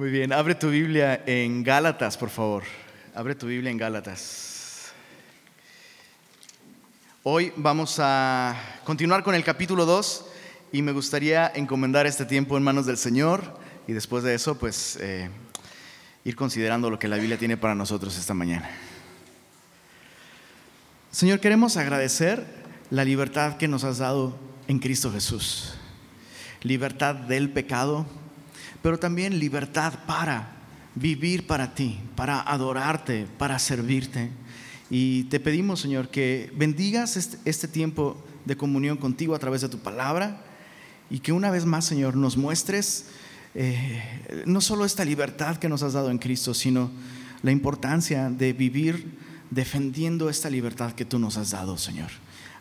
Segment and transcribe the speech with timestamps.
[0.00, 2.62] Muy bien, abre tu Biblia en Gálatas, por favor.
[3.14, 4.92] Abre tu Biblia en Gálatas.
[7.22, 10.24] Hoy vamos a continuar con el capítulo 2
[10.72, 14.96] y me gustaría encomendar este tiempo en manos del Señor y después de eso, pues,
[15.02, 15.28] eh,
[16.24, 18.70] ir considerando lo que la Biblia tiene para nosotros esta mañana.
[21.10, 22.46] Señor, queremos agradecer
[22.88, 24.34] la libertad que nos has dado
[24.66, 25.74] en Cristo Jesús.
[26.62, 28.06] Libertad del pecado,
[28.82, 30.56] pero también libertad para
[30.94, 34.30] vivir para ti, para adorarte, para servirte.
[34.90, 39.68] Y te pedimos, Señor, que bendigas este, este, tiempo de comunión contigo a través de
[39.68, 40.42] tu palabra
[41.10, 43.06] y que una vez más, Señor, nos muestres
[43.54, 44.02] eh,
[44.46, 46.90] no solo esta libertad que nos has dado en Cristo, sino
[47.42, 49.18] la importancia de vivir
[49.50, 52.10] defendiendo esta libertad que tú nos has dado, Señor.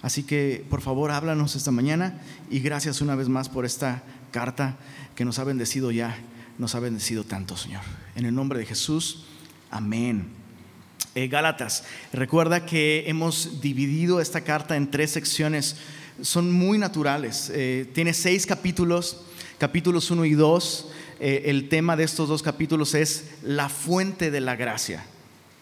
[0.02, 4.02] Así que, por favor, háblanos esta mañana y gracias una vez más por esta
[4.32, 4.78] carta
[5.16, 6.18] que nos ha bendecido ya,
[6.58, 7.82] nos ha bendecido tanto, Señor.
[8.16, 9.26] En el nombre de Jesús,
[9.72, 10.28] amén.
[11.16, 15.78] Eh, Gálatas, recuerda que hemos dividido esta carta en tres secciones,
[16.22, 19.22] son muy naturales, eh, tiene seis capítulos,
[19.58, 20.88] capítulos 1 y 2.
[21.20, 25.04] Eh, el tema de estos dos capítulos es la fuente de la gracia.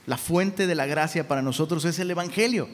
[0.05, 2.69] La fuente de la gracia para nosotros es el Evangelio.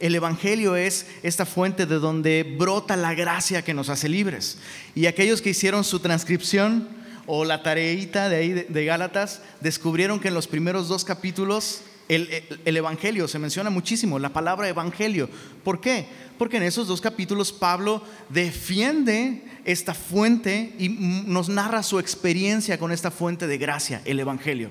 [0.00, 4.58] El Evangelio es esta fuente de donde brota la gracia que nos hace libres.
[4.94, 6.88] Y aquellos que hicieron su transcripción
[7.26, 12.30] o la tareita de ahí de, Gálatas descubrieron que en los primeros dos capítulos el,
[12.64, 15.28] Evangelio se menciona muchísimo, la palabra Evangelio.
[15.62, 16.06] ¿Por qué?
[16.38, 22.92] Porque en esos dos capítulos Pablo defiende esta fuente y nos narra su experiencia con
[22.92, 24.70] esta fuente de gracia, el Evangelio.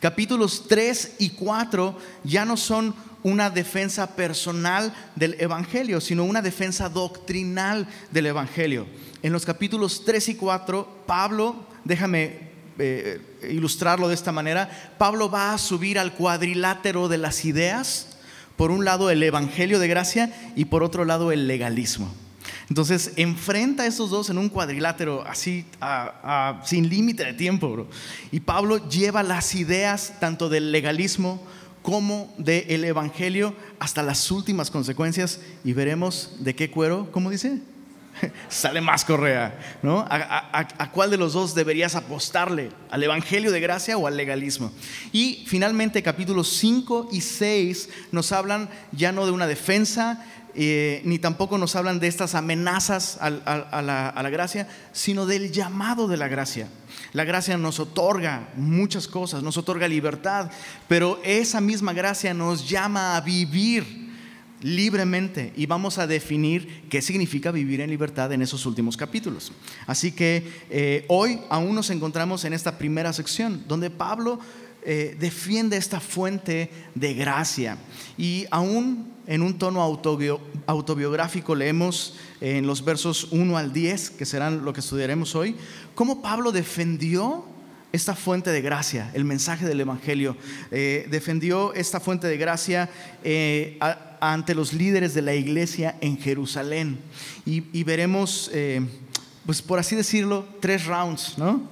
[0.00, 2.94] Capítulos 3 y 4 ya no son
[3.24, 8.86] una defensa personal del Evangelio, sino una defensa doctrinal del Evangelio.
[9.22, 15.54] En los capítulos 3 y 4, Pablo, déjame eh, ilustrarlo de esta manera, Pablo va
[15.54, 18.18] a subir al cuadrilátero de las ideas,
[18.56, 22.12] por un lado el Evangelio de gracia y por otro lado el legalismo.
[22.68, 25.64] Entonces enfrenta a esos dos en un cuadrilátero así
[26.64, 27.88] sin límite de tiempo,
[28.32, 31.42] Y Pablo lleva las ideas tanto del legalismo
[31.84, 37.60] como del Evangelio hasta las últimas consecuencias y veremos de qué cuero, ¿cómo dice?
[38.48, 40.02] Sale más correa, ¿no?
[40.08, 42.70] ¿A, cuál de los dos deberías apostarle?
[42.90, 44.72] ¿Al Evangelio de gracia o al legalismo?
[45.12, 51.18] Y finalmente capítulos 5 y 6 nos hablan ya no de una defensa, eh, ni
[51.18, 56.68] tampoco nos hablan de estas amenazas a, la, gracia, sino del llamado de la gracia.
[57.12, 60.50] La gracia nos otorga muchas cosas, nos otorga libertad,
[60.88, 64.04] pero esa misma gracia nos llama a vivir
[64.60, 69.52] libremente y vamos a definir qué significa vivir en libertad en esos últimos capítulos.
[69.86, 74.38] Así que eh, hoy aún nos encontramos en esta primera sección donde Pablo
[74.86, 77.78] eh, defiende esta fuente de gracia
[78.18, 84.62] y aún en un tono autobiográfico leemos en los versos 1 al 10, que serán
[84.62, 85.56] lo que estudiaremos hoy,
[85.94, 87.46] cómo Pablo defendió
[87.92, 90.36] esta fuente de gracia, el mensaje del Evangelio,
[90.70, 92.90] eh, defendió esta fuente de gracia
[93.22, 93.78] eh,
[94.20, 96.98] ante los líderes de la iglesia en Jerusalén.
[97.46, 98.50] Y, veremos,
[99.46, 101.70] pues por así decirlo, tres rounds, ¿no?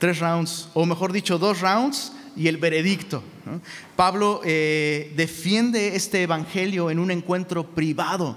[0.00, 3.22] Tres rounds, o mejor dicho, dos rounds y el veredicto.
[3.96, 8.36] Pablo eh, defiende este evangelio en un encuentro privado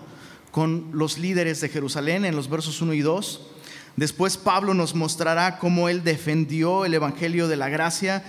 [0.49, 3.47] con los líderes de Jerusalén en los versos 1 y 2.
[3.95, 8.23] Después Pablo nos mostrará cómo él defendió el evangelio de la gracia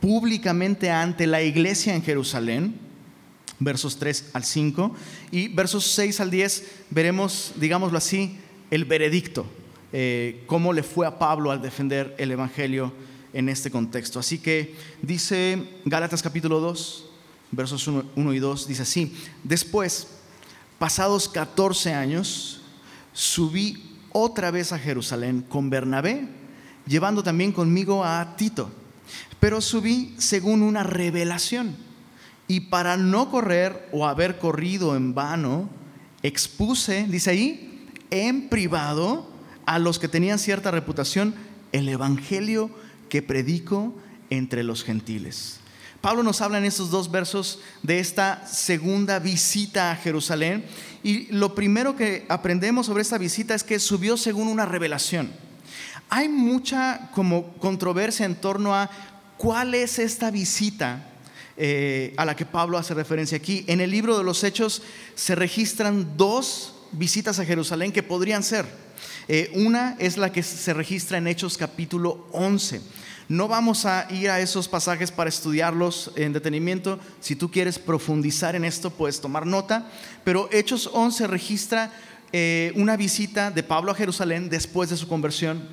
[0.00, 2.76] públicamente ante la iglesia en Jerusalén,
[3.58, 4.94] versos 3 al 5,
[5.32, 8.38] y versos 6 al 10 veremos, digámoslo así,
[8.70, 9.46] el veredicto,
[9.92, 12.92] eh, cómo le fue a Pablo al defender el evangelio
[13.32, 14.18] en este contexto.
[14.18, 17.04] Así que dice Gálatas capítulo 2,
[17.50, 20.08] versos 1, y 2, dice así, después,
[20.78, 22.60] pasados 14 años,
[23.12, 26.28] subí otra vez a Jerusalén con Bernabé,
[26.86, 28.70] llevando también conmigo a Tito,
[29.40, 31.76] pero subí según una revelación.
[32.50, 35.68] Y para no correr o haber corrido en vano,
[36.22, 39.28] expuse, dice ahí, en privado
[39.66, 41.34] a los que tenían cierta reputación
[41.72, 42.70] el Evangelio
[43.08, 43.94] que predico
[44.30, 45.60] entre los gentiles.
[46.00, 50.64] Pablo nos habla en estos dos versos de esta segunda visita a Jerusalén
[51.02, 55.32] y lo primero que aprendemos sobre esta visita es que subió según una revelación.
[56.08, 58.88] Hay mucha como controversia en torno a
[59.36, 61.04] cuál es esta visita
[61.56, 63.64] eh, a la que Pablo hace referencia aquí.
[63.66, 64.82] En el libro de los Hechos
[65.16, 68.66] se registran dos visitas a Jerusalén que podrían ser.
[69.28, 72.80] Eh, una es la que se registra en Hechos capítulo 11.
[73.28, 76.98] No vamos a ir a esos pasajes para estudiarlos en detenimiento.
[77.20, 79.86] Si tú quieres profundizar en esto, puedes tomar nota.
[80.24, 81.92] Pero Hechos 11 registra
[82.32, 85.68] eh, una visita de Pablo a Jerusalén después de su conversión.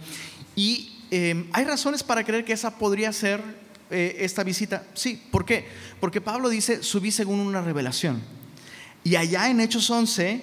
[0.56, 3.42] Y eh, hay razones para creer que esa podría ser
[3.90, 4.84] eh, esta visita.
[4.94, 5.66] Sí, ¿por qué?
[6.00, 8.22] Porque Pablo dice, subí según una revelación.
[9.06, 10.42] Y allá en Hechos 11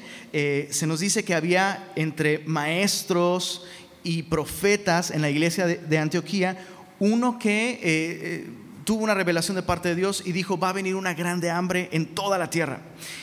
[0.71, 3.67] se nos dice que había entre maestros
[4.03, 6.57] y profetas en la iglesia de Antioquía
[7.03, 8.51] uno que eh, eh,
[8.85, 11.89] tuvo una revelación de parte de Dios y dijo, va a venir una grande hambre
[11.91, 12.81] en toda la tierra.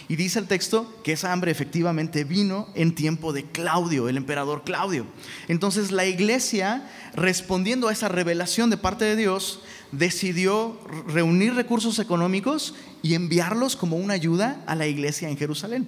[0.10, 4.66] Y dice el texto que esa hambre efectivamente vino en tiempo de Claudio, el emperador
[4.66, 5.06] Claudio.
[5.48, 12.76] Entonces la iglesia, respondiendo a esa revelación de parte de Dios, decidió reunir recursos económicos
[13.02, 15.88] y enviarlos como una ayuda a la iglesia en Jerusalén.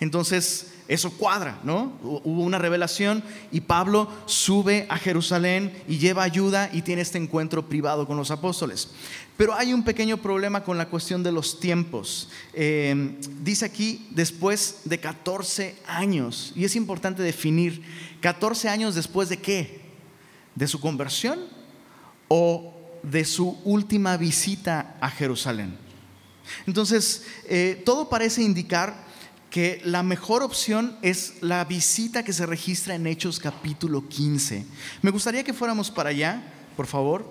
[0.00, 1.92] Entonces, eso cuadra, ¿no?
[2.02, 7.68] Hubo una revelación y Pablo sube a Jerusalén y lleva ayuda y tiene este encuentro
[7.68, 8.88] privado con los apóstoles.
[9.36, 12.28] Pero hay un pequeño problema con la cuestión de los tiempos.
[12.52, 17.82] Eh, dice aquí, después de 14 años, y es importante definir,
[18.20, 19.80] 14 años después de qué?
[20.56, 21.38] ¿De su conversión
[22.26, 22.69] o
[23.02, 25.76] de su última visita a Jerusalén?
[26.66, 29.08] Entonces, eh, todo parece indicar
[29.50, 34.64] que la mejor opción es la visita que se registra en Hechos capítulo 15.
[35.02, 36.42] Me gustaría que fuéramos para allá,
[36.76, 37.28] por favor,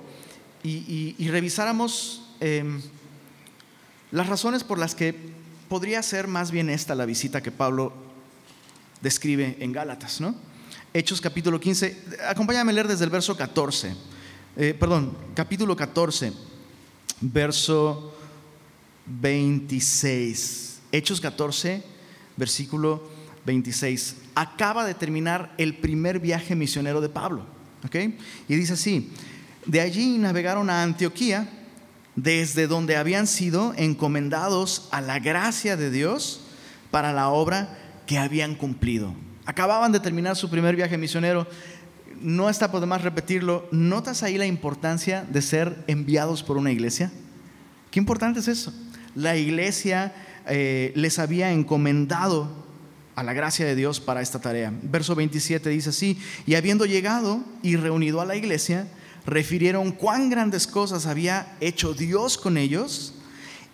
[0.61, 2.81] y, revisáramos em,
[4.11, 5.15] las razones por las que
[5.69, 7.93] podría ser más bien esta la visita que Pablo
[9.01, 10.35] describe en Gálatas, ¿no?
[10.93, 13.95] Hechos capítulo 15, acompáñame a leer desde el verso 14,
[14.61, 16.33] eh, perdón, capítulo 14,
[17.21, 18.13] verso
[19.05, 20.81] 26.
[20.91, 21.81] Hechos 14,
[22.35, 23.01] versículo
[23.45, 24.17] 26.
[24.35, 27.45] Acaba de terminar el primer viaje misionero de Pablo.
[28.49, 29.11] Y dice así,
[29.65, 31.49] de allí navegaron a Antioquía,
[32.17, 36.41] desde donde habían sido encomendados a la gracia de Dios
[36.91, 39.13] para la obra que habían cumplido.
[39.45, 41.47] Acababan de terminar su primer viaje misionero.
[42.21, 43.67] No está por demás repetirlo.
[43.71, 47.11] ¿Notas ahí la importancia de ser enviados por una iglesia?
[47.91, 48.73] Qué importante es eso.
[49.15, 50.13] La iglesia
[50.47, 52.49] eh, les había encomendado
[53.15, 54.71] a la gracia de Dios para esta tarea.
[54.81, 58.87] Verso 27 dice así, y habiendo llegado y reunido a la iglesia,
[59.25, 63.13] refirieron cuán grandes cosas había hecho Dios con ellos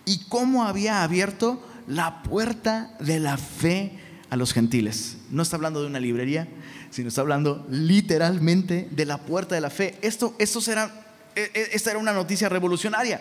[0.05, 3.99] y cómo había abierto la puerta de la fe
[4.29, 5.17] a los gentiles.
[5.29, 6.47] No está hablando de una librería,
[6.95, 9.97] sino está hablando literalmente de la puerta de la fe.
[10.01, 10.89] Esto, esto será,
[11.35, 13.19] e, e, esta era una noticia revolucionaria.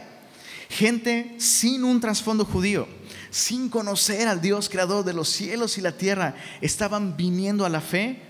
[0.68, 2.86] Gente sin un trasfondo judío
[3.34, 7.80] sin conocer al Dios creador de los cielos y la tierra, estaban viniendo a la
[7.80, 8.20] fe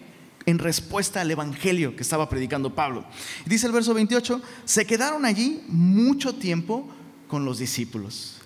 [0.46, 3.04] en respuesta al evangelio que estaba predicando Pablo.
[3.44, 6.88] Dice el verso 28, se quedaron allí mucho tiempo
[7.28, 8.38] con los discípulos.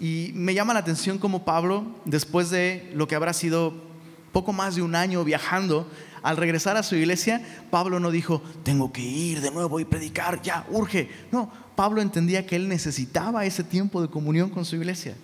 [0.00, 3.72] Y me llama la atención como Pablo, después de lo que habrá sido
[4.32, 5.88] poco más de un año viajando,
[6.22, 10.40] al regresar a su iglesia, Pablo no dijo, tengo que ir de nuevo y predicar,
[10.42, 11.08] ya, urge.
[11.30, 15.16] No, Pablo entendía que él necesitaba ese tiempo de comunión con su iglesia.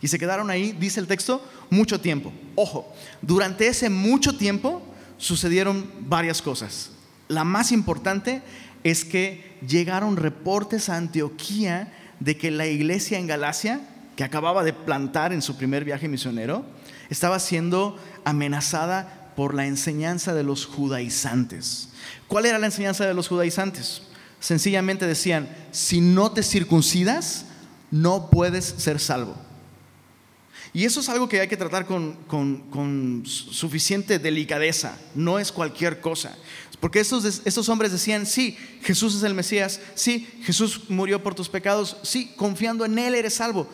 [0.00, 2.32] Y se quedaron ahí, dice el texto, mucho tiempo.
[2.54, 2.92] Ojo,
[3.22, 4.82] durante ese mucho tiempo
[5.18, 6.90] sucedieron varias cosas.
[7.28, 8.42] La más importante
[8.84, 13.80] es que llegaron reportes a Antioquía de que la iglesia en Galacia,
[14.14, 16.64] que acababa de plantar en su primer viaje misionero,
[17.10, 21.90] estaba siendo amenazada por la enseñanza de los judaizantes.
[22.26, 24.02] ¿Cuál era la enseñanza de los judaizantes?
[24.40, 27.46] Sencillamente decían, si no te circuncidas,
[27.90, 29.36] no puedes ser salvo.
[30.72, 36.36] Y eso es algo que hay que tratar con, suficiente delicadeza, no es cualquier cosa.
[36.80, 41.48] Porque estos, estos hombres decían, sí, Jesús es el Mesías, sí, Jesús murió por tus
[41.48, 43.66] pecados, sí, confiando en Él eres salvo,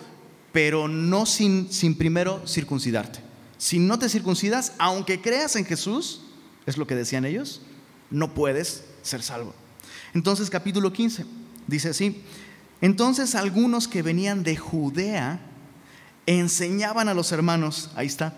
[0.52, 3.32] pero no sin, sin primero circuncidarte.
[3.62, 6.23] Si no te circuncidas, aunque creas en Jesús,
[6.66, 7.61] es lo que decían ellos,
[8.11, 9.54] no puedes ser salvo.
[10.14, 11.25] Entonces capítulo 15
[11.69, 12.25] dice así,
[12.81, 15.38] entonces algunos que venían de Judea,
[16.26, 18.35] enseñaban a los hermanos, ahí está,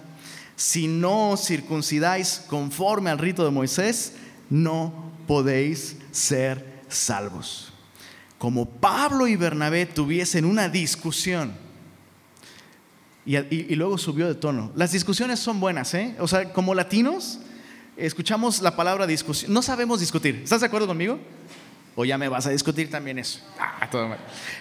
[0.57, 4.13] si no circuncidáis conforme al rito de Moisés,
[4.51, 7.73] no podéis ser salvos.
[8.37, 11.64] Como Pablo y Bernabé tuviesen una discusión,
[13.27, 14.71] y, luego subió de tono.
[14.77, 16.15] Las discusiones son buenas, ¿eh?
[16.19, 17.39] O sea, como latinos,
[17.97, 20.41] escuchamos la palabra discusión, no sabemos discutir.
[20.45, 21.19] ¿Estás de acuerdo conmigo?
[21.97, 23.41] O ya me vas a discutir también eso.
[23.59, 23.89] Ah,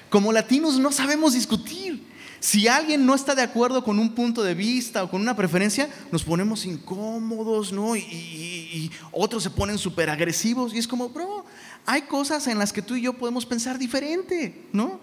[0.10, 2.14] como latinos no sabemos discutir.
[2.40, 5.90] Si alguien no está de acuerdo con un punto de vista o con una preferencia,
[6.12, 7.96] nos ponemos incómodos, ¿no?
[7.96, 11.46] Y, otros se ponen súper agresivos y es como, bro,
[11.86, 15.00] Hay cosas en las que tú y yo podemos pensar diferente, ¿no?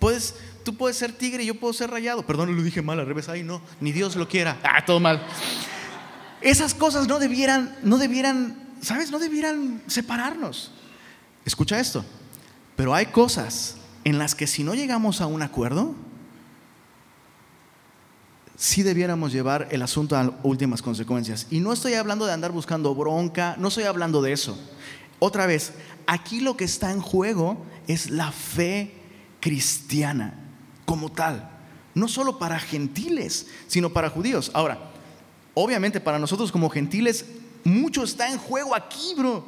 [0.00, 2.24] Puedes, tú puedes ser tigre y yo puedo ser rayado.
[2.24, 3.28] Perdón, lo dije mal al revés.
[3.28, 4.58] Ay, no, ni Dios lo quiera.
[4.62, 5.22] Ah, todo mal.
[6.40, 9.10] Esas cosas no debieran, no debieran, ¿sabes?
[9.10, 10.72] No debieran separarnos.
[11.44, 12.04] Escucha esto.
[12.76, 15.94] Pero hay cosas en las que si no llegamos a un acuerdo,
[18.56, 21.46] sí debiéramos llevar el asunto a últimas consecuencias.
[21.50, 24.58] Y no estoy hablando de andar buscando bronca, no estoy hablando de eso.
[25.18, 25.74] Otra vez,
[26.06, 28.94] aquí lo que está en juego es la fe
[29.40, 30.49] cristiana
[30.90, 31.48] como tal.
[31.94, 34.50] No solo para gentiles, sino para judíos.
[34.54, 34.90] Ahora,
[35.54, 37.26] obviamente para nosotros como gentiles,
[37.62, 39.46] mucho está en juego aquí, bro.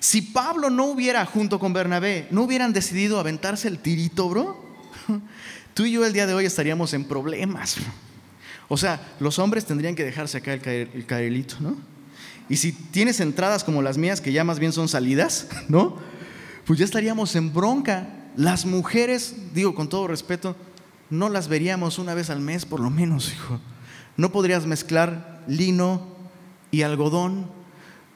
[0.00, 4.64] Si Pablo no hubiera, junto con Bernabé, no hubieran decidido aventarse el tirito, bro,
[5.74, 7.76] tú y yo el día de hoy estaríamos en problemas.
[8.68, 11.76] O sea, los hombres tendrían que dejarse acá el, caerlito, ¿no?
[12.48, 15.98] Y si tienes entradas como las mías, que ya más bien son salidas, ¿no?
[16.64, 18.23] Pues ya estaríamos en bronca.
[18.36, 20.56] Las mujeres, digo con todo respeto,
[21.10, 23.60] no las veríamos una vez al mes por lo menos, hijo.
[24.16, 26.06] No podrías mezclar lino
[26.70, 27.50] y algodón,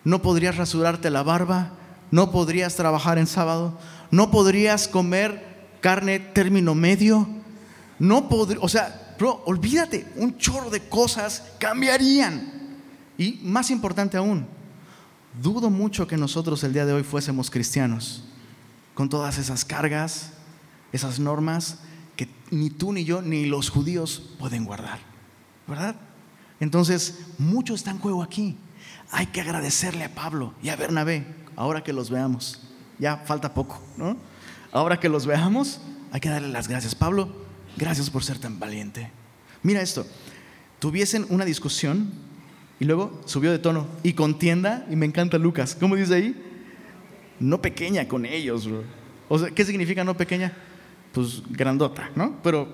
[0.05, 1.73] no podrías rasurarte la barba,
[2.11, 3.79] no podrías trabajar en sábado,
[4.11, 7.29] no podrías comer carne término medio,
[7.99, 12.53] no podrías, o sea, olvídate, un chorro de cosas cambiarían.
[13.17, 14.47] Y más importante aún,
[15.43, 18.25] dudo mucho que nosotros el día de hoy fuésemos cristianos,
[18.99, 20.31] con todas esas cargas,
[20.91, 21.79] esas normas
[22.17, 24.99] que ni tú ni yo ni los judíos pueden guardar,
[25.69, 25.95] ¿verdad?
[26.59, 28.57] Entonces, mucho está en juego aquí.
[29.13, 31.25] Hay que agradecerle a Pablo y a Bernabé,
[31.55, 32.61] ahora que los veamos.
[32.99, 34.17] Ya falta poco, ¿no?
[34.73, 36.97] Ahora que los veamos, hay que darle las gracias.
[36.97, 37.29] Pablo,
[37.77, 39.13] gracias por ser tan valiente.
[39.63, 40.09] Mira esto,
[40.81, 42.11] tuviesen una discusión
[42.81, 46.48] y luego subió de tono y contienda, y me encanta Lucas, ¿cómo dice ahí?
[47.41, 48.69] No pequeña con ellos,
[49.29, 50.53] O ¿qué significa no pequeña?
[51.13, 52.37] Pues grandota, ¿no?
[52.43, 52.69] Pero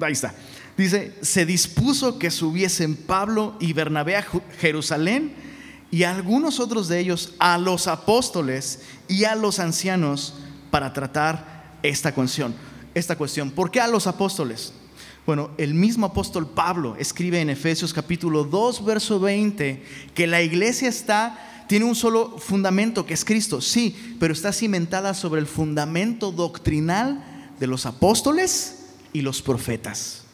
[0.00, 0.34] ahí está.
[0.76, 4.26] Dice, se dispuso que subiesen Pablo y Bernabé a
[4.60, 5.32] Jerusalén
[5.90, 10.34] y algunos otros de ellos a los apóstoles y a los ancianos
[10.70, 12.54] para tratar esta cuestión
[12.98, 13.50] esta cuestión.
[13.50, 14.72] ¿Por qué a los apóstoles?
[15.26, 19.82] Bueno, el mismo apóstol Pablo escribe en Efesios capítulo 2, verso 20,
[20.14, 25.14] que la iglesia está, tiene un solo fundamento, que es Cristo, sí, pero está cimentada
[25.14, 27.22] sobre el fundamento doctrinal
[27.60, 30.24] de los apóstoles y los profetas.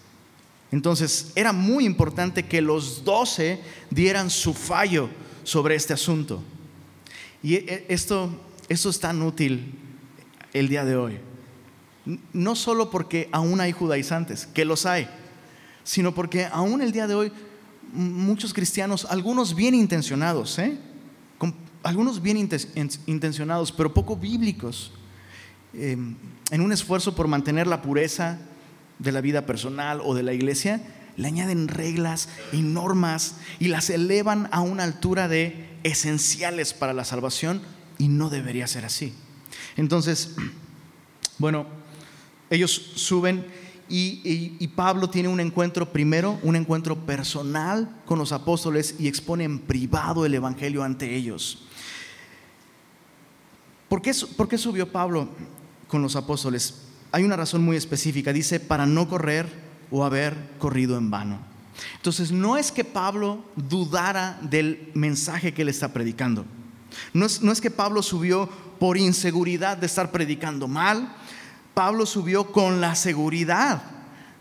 [0.73, 3.61] Entonces, era muy importante que los doce
[3.91, 5.11] dieran su fallo
[5.43, 6.43] sobre este asunto.
[7.43, 8.31] Y e, esto,
[8.69, 9.75] esto es tan útil
[10.53, 11.19] el día de hoy
[12.33, 15.09] no solo porque aún hay judaizantes, que los hay,
[15.85, 17.33] sino porque aún el día de hoy
[17.93, 20.77] muchos cristianos, algunos bien intencionados, ¿eh?
[21.85, 22.37] Algunos bien
[23.07, 24.93] intencionados, pero poco bíblicos,
[25.73, 26.17] em,
[26.51, 28.39] en un esfuerzo por mantener la pureza
[28.99, 30.81] de la vida personal o de la iglesia,
[31.17, 37.05] le añaden reglas y normas y las elevan a una altura de esenciales para la
[37.05, 37.61] salvación
[37.99, 39.15] y no debería ser así.
[39.77, 40.35] Entonces,
[41.39, 41.67] bueno,
[42.51, 43.45] ellos suben
[43.89, 49.59] y, Pablo tiene un encuentro primero, un encuentro personal con los apóstoles y expone en
[49.59, 51.65] privado el Evangelio ante ellos.
[53.89, 55.29] ¿Por qué, ¿Por qué subió Pablo
[55.89, 56.83] con los apóstoles?
[57.13, 58.33] Hay una razón muy específica.
[58.33, 59.47] Dice, para no correr
[59.91, 61.39] o haber corrido en vano.
[61.97, 66.45] Entonces, no es que Pablo dudara del mensaje que él está predicando.
[67.13, 68.49] No es que Pablo subió
[68.79, 71.17] por inseguridad de estar predicando mal
[71.75, 73.83] Pablo subió con la seguridad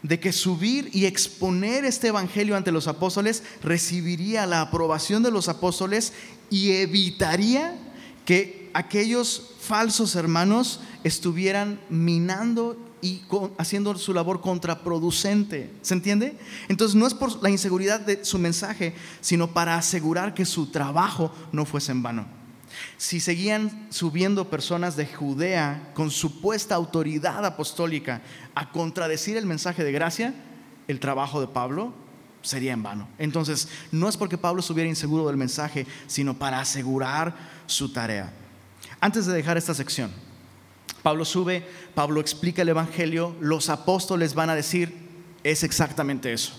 [0.04, 5.50] de que subir y exponer este evangelio ante los apóstoles recibiría la aprobación de los
[5.50, 6.14] apóstoles
[6.52, 7.76] y evitaría
[8.26, 13.22] que aquellos falsos hermanos estuvieran minando y
[13.58, 15.72] haciendo su labor contraproducente.
[15.82, 16.38] ¿Se entiende?
[16.70, 21.34] Entonces no es por la inseguridad de su mensaje, sino para asegurar que su trabajo
[21.52, 22.26] no fuese en vano.
[22.98, 28.22] Si seguían subiendo personas de Judea con supuesta autoridad apostólica
[28.56, 30.34] a contradecir el mensaje de gracia,
[30.88, 31.94] el trabajo de Pablo
[32.42, 33.08] sería en vano.
[33.18, 37.36] Entonces, no es porque Pablo estuviera inseguro del mensaje, sino para asegurar
[37.68, 38.34] su tarea.
[39.04, 40.12] Antes de dejar esta sección,
[41.02, 44.94] Pablo sube, Pablo explica el Evangelio, los apóstoles van a decir,
[45.44, 46.54] es exactamente eso.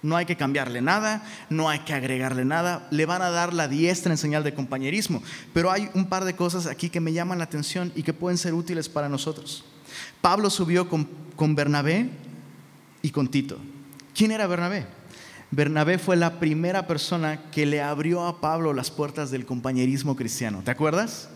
[0.00, 3.68] No hay que cambiarle nada, no hay que agregarle nada, le van a dar la
[3.68, 5.22] diestra en señal de compañerismo.
[5.52, 8.38] Pero hay un par de cosas aquí que me llaman la atención y que pueden
[8.38, 9.62] ser útiles para nosotros.
[10.22, 11.06] Pablo subió con,
[11.36, 12.08] con Bernabé
[13.02, 13.58] y con Tito.
[14.14, 14.86] ¿Quién era Bernabé?
[15.50, 20.62] Bernabé fue la primera persona que le abrió a Pablo las puertas del compañerismo cristiano.
[20.64, 21.28] ¿Te acuerdas?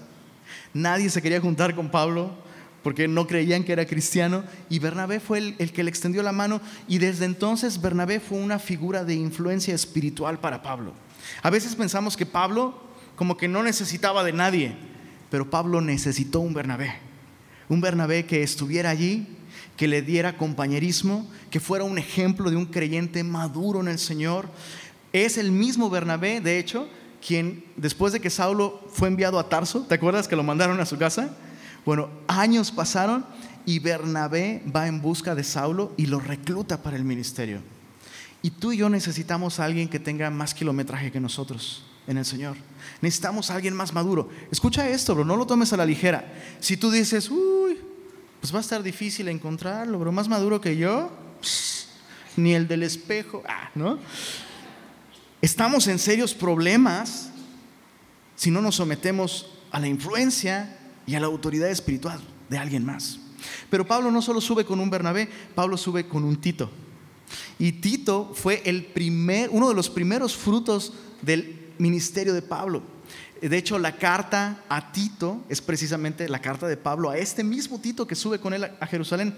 [0.77, 2.35] Nadie se quería juntar con Pablo
[2.83, 6.33] porque no creían que era cristiano y Bernabé fue el, el, que le extendió la
[6.33, 10.93] mano y desde entonces Bernabé fue una figura de influencia espiritual para Pablo.
[11.43, 14.77] A veces pensamos que Pablo como que no necesitaba de nadie,
[15.31, 16.93] pero Pablo necesitó un Bernabé,
[17.69, 19.27] un Bernabé que estuviera allí,
[19.77, 24.49] que le diera compañerismo, que fuera un ejemplo de un creyente maduro en el Señor.
[25.13, 26.89] Es el mismo Bernabé, de hecho,
[27.25, 30.87] quien después de que Saulo fue enviado a Tarso, ¿te acuerdas que lo mandaron a
[30.87, 31.31] su casa?
[31.85, 33.25] Bueno, años pasaron
[33.65, 37.61] y Bernabé va en busca de Saulo y lo recluta para el ministerio.
[38.43, 42.25] Y tú y yo necesitamos a alguien que tenga más kilometraje que nosotros en el
[42.25, 42.57] Señor.
[43.01, 44.29] Necesitamos a alguien más maduro.
[44.51, 46.33] Escucha esto, bro, no lo tomes a la ligera.
[46.61, 47.79] Si tú dices, uy,
[48.41, 51.11] pues va a estar difícil encontrarlo, bro, más maduro que yo,
[52.37, 53.99] ni el del espejo, ah, ¿no?
[55.43, 57.31] Estamos en serios problemas
[58.37, 63.19] si no nos sometemos a la influencia y a la autoridad espiritual de alguien más.
[63.71, 66.71] Pero Pablo no solo sube con un Bernabé, Pablo sube con un Tito.
[67.59, 72.83] Y Tito fue el primer, uno de los primeros frutos del ministerio de Pablo.
[73.41, 77.79] De hecho, la carta a Tito es precisamente la carta de Pablo a este mismo
[77.79, 79.35] Tito que sube con él a Jerusalén.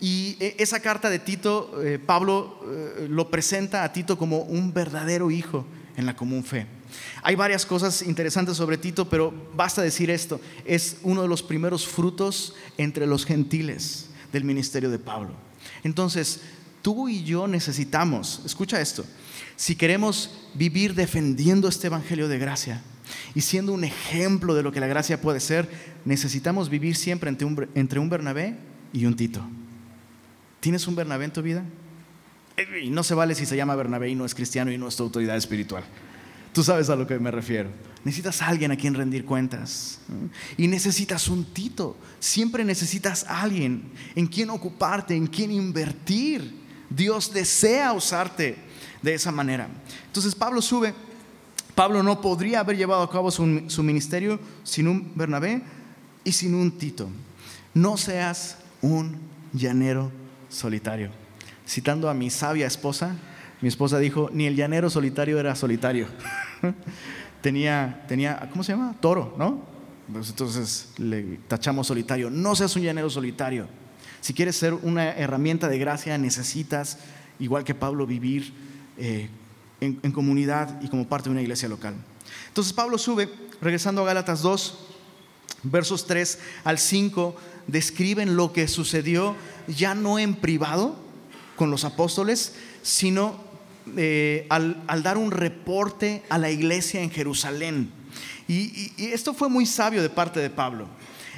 [0.00, 4.72] Y e, esa carta de Tito, eh, Pablo eh, lo presenta a Tito como un
[4.72, 5.66] verdadero hijo
[5.96, 6.66] en la común fe.
[7.22, 11.86] Hay varias cosas interesantes sobre Tito, pero basta decir esto, es uno de los primeros
[11.86, 15.34] frutos entre los gentiles del ministerio de Pablo.
[15.84, 16.40] Entonces,
[16.80, 19.04] tú y yo necesitamos, escucha esto,
[19.56, 22.82] si queremos vivir defendiendo este Evangelio de gracia,
[23.34, 25.68] y siendo un ejemplo de lo que la gracia puede ser,
[26.04, 28.56] necesitamos vivir siempre entre un, entre un Bernabé
[28.92, 29.42] y un Tito.
[30.60, 31.64] ¿Tienes un Bernabé en tu vida?
[32.82, 34.96] Y no se vale si se llama Bernabé y no es cristiano y no es
[34.96, 35.84] tu autoridad espiritual.
[36.52, 37.70] Tú sabes a lo que me refiero.
[38.04, 40.00] Necesitas a alguien a quien rendir cuentas.
[40.56, 41.96] Y necesitas un Tito.
[42.20, 46.60] Siempre necesitas a alguien en quien ocuparte, en quien invertir.
[46.90, 48.56] Dios desea usarte
[49.00, 49.68] de esa manera.
[50.06, 50.94] Entonces Pablo sube
[51.74, 53.44] Pablo no podría haber llevado a cabo su,
[53.82, 55.62] ministerio sin un Bernabé
[56.24, 57.08] y sin un Tito.
[57.74, 59.18] No seas un
[59.52, 60.10] llanero
[60.48, 61.10] solitario.
[61.66, 63.16] Citando a mi sabia esposa,
[63.60, 66.06] mi esposa dijo, ni el llanero solitario era solitario.
[67.40, 68.94] tenía, tenía, ¿cómo se llama?
[69.00, 69.62] Toro, ¿no?
[70.12, 72.28] Pues entonces le tachamos solitario.
[72.28, 73.66] No seas un llanero solitario.
[74.20, 76.98] Si quieres ser una herramienta de gracia, necesitas,
[77.38, 78.52] igual que Pablo, vivir
[78.98, 79.30] eh,
[79.82, 81.94] en, comunidad y como parte de una iglesia local.
[82.48, 83.28] Entonces Pablo sube,
[83.60, 84.78] regresando a Gálatas 2,
[85.64, 87.34] versos 3 al 5,
[87.66, 90.96] describen lo que sucedió ya no en privado
[91.56, 93.36] con los apóstoles, sino
[93.96, 97.90] eh, al, dar un reporte a la iglesia en Jerusalén.
[98.48, 100.86] Y, esto fue muy sabio de parte de Pablo.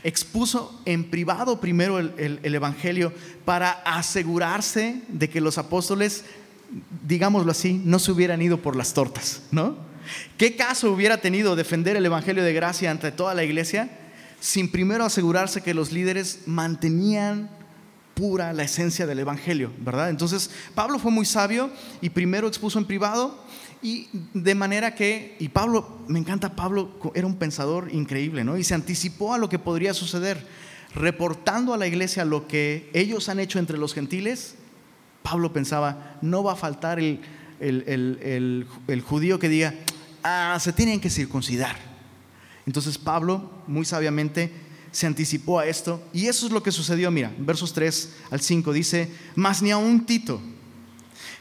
[0.02, 3.12] Expuso en privado primero el Evangelio
[3.46, 6.24] para asegurarse de que los apóstoles
[7.06, 9.76] digámoslo así, no se hubieran ido por las tortas, ¿no?
[10.36, 13.88] ¿Qué caso hubiera tenido defender el Evangelio de gracia ante toda la iglesia
[14.40, 17.48] sin primero asegurarse que los líderes mantenían
[18.14, 20.10] pura la esencia del Evangelio, ¿verdad?
[20.10, 23.42] Entonces, Pablo fue muy sabio y primero expuso en privado
[23.82, 28.56] y de manera que, y Pablo, me encanta, Pablo era un pensador increíble, ¿no?
[28.56, 30.46] Y se anticipó a lo que podría suceder,
[30.94, 34.56] reportando a la iglesia lo que ellos han hecho entre los gentiles
[35.24, 38.66] Pablo pensaba, no va a faltar el,
[39.06, 39.74] judío que diga,
[40.22, 41.76] ah, se tienen que circuncidar.
[42.66, 44.52] Entonces Pablo, muy sabiamente,
[44.92, 47.10] se anticipó a esto y eso es lo que sucedió.
[47.10, 50.42] Mira, versos 3 al 5 dice, mas ni a un Tito,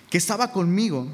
[0.10, 1.10] que estaba conmigo,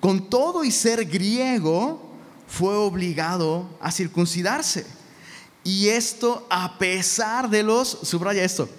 [0.00, 2.16] con todo y ser griego,
[2.48, 4.86] fue obligado a circuncidarse.
[5.64, 8.70] Y esto a pesar de los, subraya esto,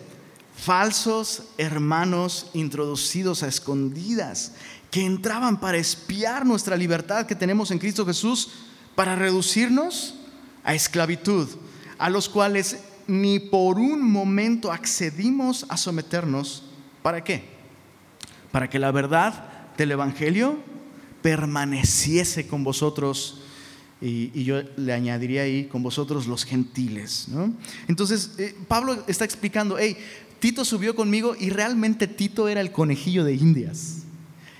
[0.58, 4.54] falsos hermanos introducidos a escondidas
[4.91, 8.50] que entraban para espiar nuestra libertad que tenemos en Cristo Jesús
[8.96, 10.15] para reducirnos
[10.63, 11.48] a esclavitud,
[11.98, 16.63] a los cuales ni por un momento accedimos a someternos.
[17.04, 17.43] ¿Para qué?
[18.52, 20.58] Para que la verdad del Evangelio
[21.22, 23.41] permaneciese con vosotros.
[24.00, 27.28] Y, yo le añadiría ahí, con vosotros los gentiles.
[27.88, 29.98] Entonces, eh, Pablo está explicando, hey,
[30.39, 34.04] Tito subió conmigo y realmente Tito era el conejillo de Indias.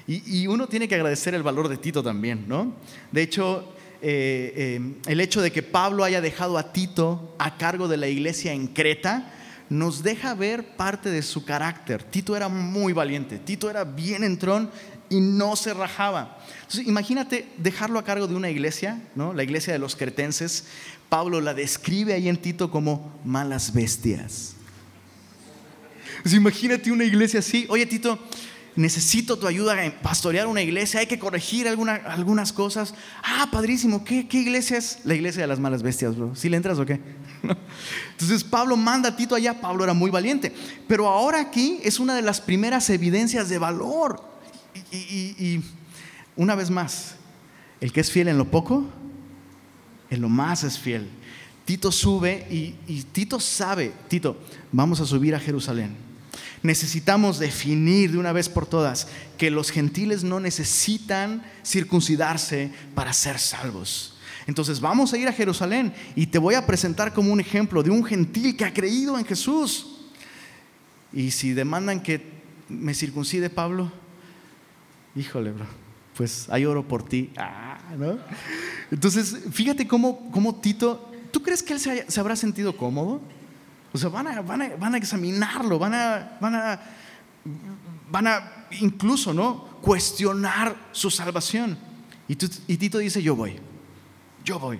[0.08, 2.74] Y, uno tiene que agradecer el valor de Tito también, ¿no?
[3.12, 7.90] De hecho, eh, eh, el hecho de que Pablo haya dejado a Tito a cargo
[7.90, 9.34] de la iglesia en Creta
[9.70, 12.04] nos deja ver parte de su carácter.
[12.04, 14.72] Tito era muy valiente, Tito era bien entrón
[15.10, 16.38] y no se rajaba.
[16.62, 19.34] Entonces, imagínate dejarlo a cargo de una iglesia, ¿no?
[19.34, 20.68] la iglesia de los cretenses.
[21.10, 24.57] Pablo la describe ahí en Tito como malas bestias.
[26.26, 27.66] Imagínate una iglesia así.
[27.70, 28.20] Oye, Tito,
[28.78, 32.94] necesito tu ayuda en pastorear una iglesia, hay que corregir algunas cosas.
[33.24, 35.00] Ah, padrísimo, ¿Qué, iglesia es?
[35.04, 36.36] La iglesia de las malas bestias, bro.
[36.36, 37.02] ¿Sí le entras o qué?
[38.12, 40.54] Entonces Pablo manda a Tito allá, Pablo era muy valiente,
[40.88, 44.22] pero ahora aquí es una de las primeras evidencias de valor.
[44.92, 45.60] Y,
[46.36, 47.16] una vez más,
[47.82, 48.86] el que es fiel en lo poco,
[50.12, 51.10] en lo más es fiel.
[51.66, 54.38] Tito sube y Tito sabe, Tito,
[54.72, 56.07] vamos a subir a Jerusalén
[56.64, 63.40] necesitamos definir de una vez por todas que los gentiles no necesitan circuncidarse para ser
[63.40, 64.18] salvos.
[64.48, 67.90] Entonces vamos a ir a Jerusalén y te voy a presentar como un ejemplo de
[67.90, 69.98] un gentil que ha creído en Jesús.
[71.12, 72.22] Y si demandan que
[72.70, 73.92] me circuncide Pablo,
[75.16, 75.66] híjole, bro,
[76.16, 77.32] pues hay oro por ti.
[77.38, 77.78] Ah,
[78.90, 83.22] Entonces, fíjate cómo, cómo, Tito, ¿tú crees que él se habrá sentido cómodo?
[83.94, 86.80] O sea, van a, van a, examinarlo, van a, van a,
[88.12, 89.66] van a incluso ¿no?
[89.82, 91.78] cuestionar su salvación.
[92.28, 93.56] Y, Tito dice, yo voy,
[94.44, 94.80] yo voy.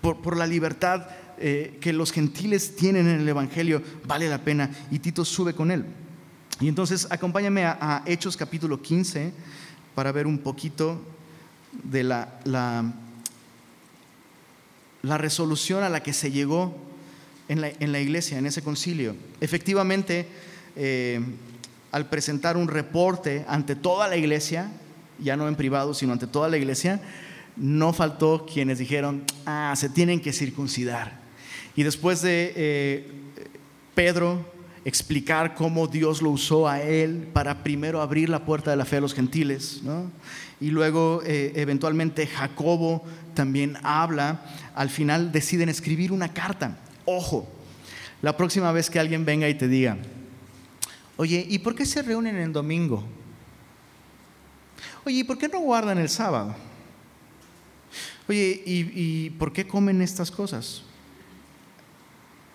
[0.00, 4.70] Por, la libertad eh, que los gentiles tienen en el Evangelio, vale la pena.
[4.90, 5.84] Y Tito sube con él.
[6.60, 9.32] Y entonces acompáñame a, Hechos capítulo 15
[9.96, 11.00] para ver un poquito
[11.72, 12.38] de la,
[15.02, 16.86] la resolución a la que se llegó
[17.48, 19.14] en la, iglesia, en ese concilio.
[19.40, 20.26] Efectivamente,
[20.74, 21.20] eh,
[21.92, 24.70] al presentar un reporte ante toda la iglesia,
[25.18, 27.00] ya no en privado, sino ante toda la iglesia,
[27.56, 31.20] no faltó quienes dijeron, ah, se tienen que circuncidar.
[31.74, 33.06] Y después de eh,
[33.94, 34.44] Pedro
[34.84, 38.96] explicar cómo Dios lo usó a él para primero abrir la puerta de la fe
[38.98, 39.82] a los gentiles,
[40.60, 43.04] y luego eh, eventualmente Jacobo
[43.34, 44.42] también habla,
[44.74, 47.48] al final deciden escribir una carta Ojo,
[48.20, 49.96] la próxima vez que alguien venga y te diga,
[51.16, 53.04] oye, ¿y por qué se reúnen el domingo?
[55.04, 56.54] Oye, ¿y por qué no guardan el sábado?
[58.28, 60.82] Oye, ¿y, por qué comen estas cosas?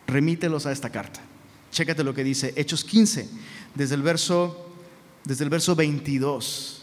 [0.06, 1.22] Remítelos a esta carta.
[1.72, 3.30] Chécate lo que dice Hechos 15,
[3.74, 4.70] desde el verso,
[5.24, 6.82] desde el verso 22.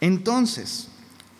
[0.00, 0.86] Entonces,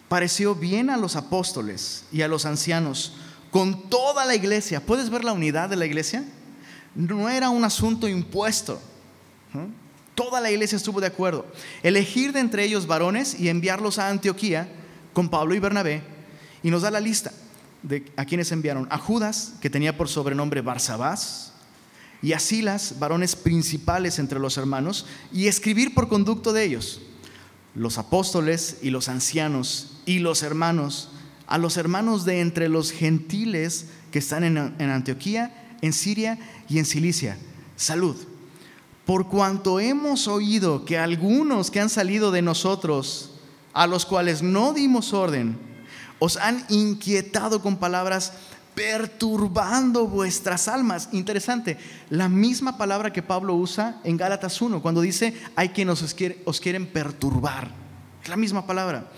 [0.09, 3.13] pareció bien a los apóstoles y a los ancianos
[3.51, 4.85] con toda la iglesia.
[4.85, 6.25] ¿Puedes ver la unidad de la iglesia?
[6.95, 8.81] No era un asunto impuesto.
[10.15, 11.47] Toda la iglesia estuvo de acuerdo.
[11.83, 14.69] Elegir de entre ellos varones y enviarlos a Antioquía
[15.13, 16.03] con Pablo y Bernabé.
[16.63, 17.33] Y nos da la lista
[17.83, 18.89] de a quienes enviaron.
[18.91, 21.53] A Judas, que tenía por sobrenombre Barsabás,
[22.23, 27.01] y a Silas, varones principales entre los hermanos, y escribir por conducto de ellos.
[27.75, 31.11] Los apóstoles y los ancianos y los hermanos
[31.47, 36.85] a los hermanos de entre los gentiles que están en, Antioquía, en Siria y en
[36.85, 37.39] Cilicia.
[37.77, 38.17] Salud.
[39.05, 43.31] Por cuanto hemos oído que algunos que han salido de nosotros,
[43.73, 45.57] a los cuales no dimos orden,
[46.19, 48.33] os han inquietado con palabras
[48.75, 51.09] perturbando vuestras almas.
[51.13, 51.79] Interesante,
[52.11, 56.61] la misma palabra que Pablo usa en Gálatas 1, cuando dice, hay quienes os, os
[56.61, 57.71] quieren perturbar.
[58.23, 59.09] Es la misma palabra.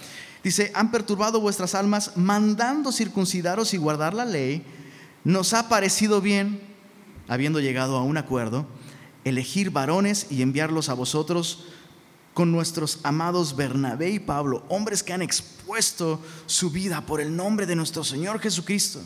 [0.43, 4.63] Dice, han perturbado vuestras almas mandando circuncidaros y guardar la ley.
[5.25, 6.61] Nos ha parecido bien,
[7.27, 8.67] habiendo llegado a un acuerdo,
[9.25, 11.65] elegir varones y enviarlos a vosotros
[12.35, 17.67] con nuestros amados Bernabé y Pablo, hombres que han expuesto su vida por el nombre
[17.67, 19.01] de nuestro Señor Jesucristo.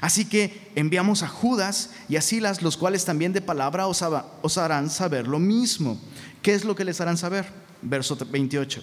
[0.00, 4.88] Así que enviamos a Judas y a Silas, los cuales también de palabra os, harán
[4.88, 6.00] saber lo mismo.
[6.42, 7.46] ¿Qué es lo que les harán saber?
[7.82, 8.82] Verso 28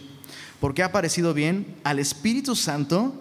[0.64, 3.14] porque ha parecido bien al Espíritu Santo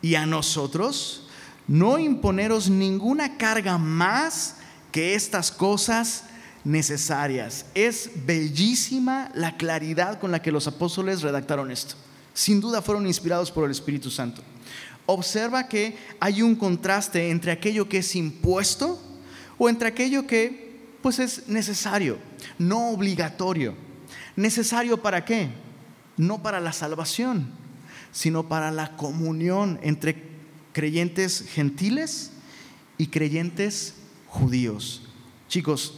[0.00, 1.26] y a nosotros
[1.66, 4.54] no imponeros ninguna carga más
[4.92, 6.26] que estas cosas
[6.62, 7.66] necesarias.
[7.74, 11.96] Es bellísima la claridad con la que los apóstoles redactaron esto.
[12.32, 14.40] Sin duda fueron inspirados por el Espíritu Santo.
[15.06, 19.02] Observa que hay un contraste entre aquello que es impuesto
[19.58, 22.16] o entre aquello que pues es necesario,
[22.60, 23.74] no obligatorio.
[24.36, 25.63] ¿Necesario para qué?
[26.16, 27.48] No para la salvación,
[28.12, 30.22] sino para la comunión entre
[30.72, 32.30] creyentes gentiles
[32.98, 33.94] y creyentes
[34.28, 35.02] judíos.
[35.48, 35.94] Chicos,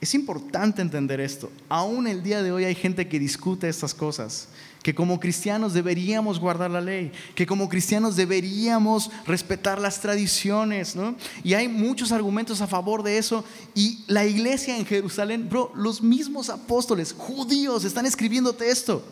[0.00, 1.52] Es importante entender esto.
[1.68, 4.48] Aún el día de hoy hay gente que discute estas cosas,
[4.82, 11.16] que como cristianos deberíamos guardar la ley, que como cristianos deberíamos respetar las tradiciones, ¿no?
[11.44, 13.44] Y hay muchos argumentos a favor de eso.
[13.74, 19.04] Y la iglesia en Jerusalén, bro, los mismos apóstoles judíos están escribiéndote esto.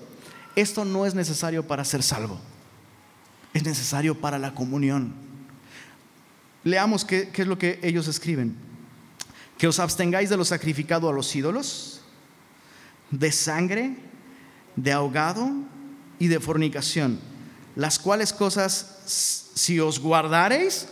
[0.58, 2.36] Esto no es necesario para ser salvo,
[3.54, 5.14] es necesario para la comunión.
[6.64, 8.56] Leamos qué, es lo que ellos escriben
[9.56, 12.00] que os abstengáis de lo sacrificado a los ídolos,
[13.12, 13.98] de sangre,
[14.74, 15.48] de ahogado
[16.18, 17.20] y de fornicación,
[17.76, 18.98] las cuales cosas,
[19.54, 20.88] si os guardareis,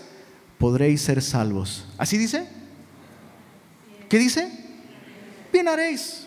[0.59, 1.87] podréis ser salvos.
[1.98, 2.48] ¿Así dice?
[4.09, 4.48] ¿Qué dice?
[5.52, 6.24] Bien haréis.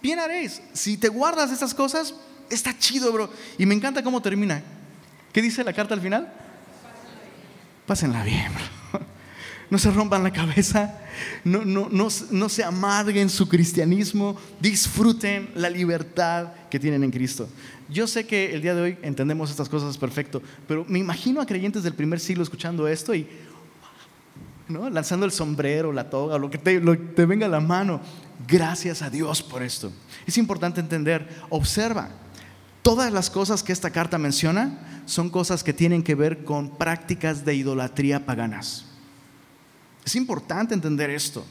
[0.00, 0.62] Bien haréis.
[0.72, 2.14] Si te guardas estas cosas,
[2.52, 3.30] está chido, bro.
[3.58, 4.62] Y me encanta cómo termina.
[5.32, 6.32] ¿Qué dice la carta al final?
[7.86, 9.00] Pásenla bien, bro
[9.72, 11.00] no se rompan la cabeza,
[11.44, 17.48] no, no, no, no se amarguen su cristianismo, disfruten la libertad que tienen en Cristo.
[17.88, 21.46] Yo sé que el día de hoy entendemos estas cosas perfecto, pero me imagino a
[21.46, 23.26] creyentes del primer siglo escuchando esto y
[24.68, 24.90] ¿no?
[24.90, 28.02] lanzando el sombrero, la toga, lo que, te, lo que te venga a la mano.
[28.46, 29.90] Gracias a Dios por esto.
[30.26, 32.10] Es importante entender, observa,
[32.82, 37.44] todas las cosas que esta carta menciona son cosas que tienen que ver con prácticas
[37.44, 38.86] de idolatría paganas.
[40.04, 41.44] Es importante entender esto.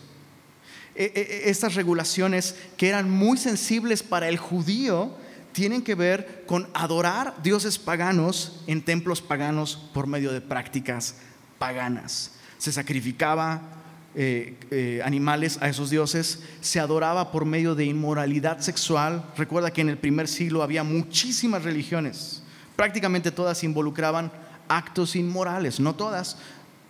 [0.93, 5.15] E, e, e, estas regulaciones que eran muy sensibles para el judío
[5.53, 11.15] tienen que ver con adorar dioses paganos en templos paganos por medio de prácticas
[11.57, 12.31] paganas.
[12.57, 13.80] Se sacrificaba
[14.13, 19.23] eh, eh, animales a esos dioses, se adoraba por medio de inmoralidad sexual.
[19.37, 22.43] Recuerda que en el primer siglo había muchísimas religiones,
[22.75, 24.31] prácticamente todas involucraban
[24.67, 26.37] actos inmorales, no todas,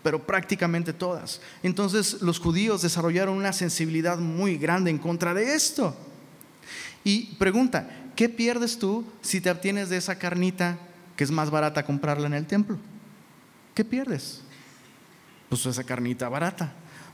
[0.03, 1.41] pero prácticamente todas.
[1.63, 5.95] Entonces los judíos desarrollaron una sensibilidad muy grande en contra de esto.
[7.03, 10.77] Y pregunta, ¿qué pierdes tú si te obtienes de esa carnita
[11.15, 12.77] que es más barata comprarla en el templo?
[13.75, 14.41] ¿Qué pierdes?
[15.49, 16.73] Pues esa carnita barata.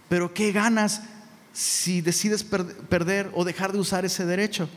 [0.10, 1.02] Pero ¿qué ganas
[1.54, 4.70] si decides perder o dejar de usar ese derecho?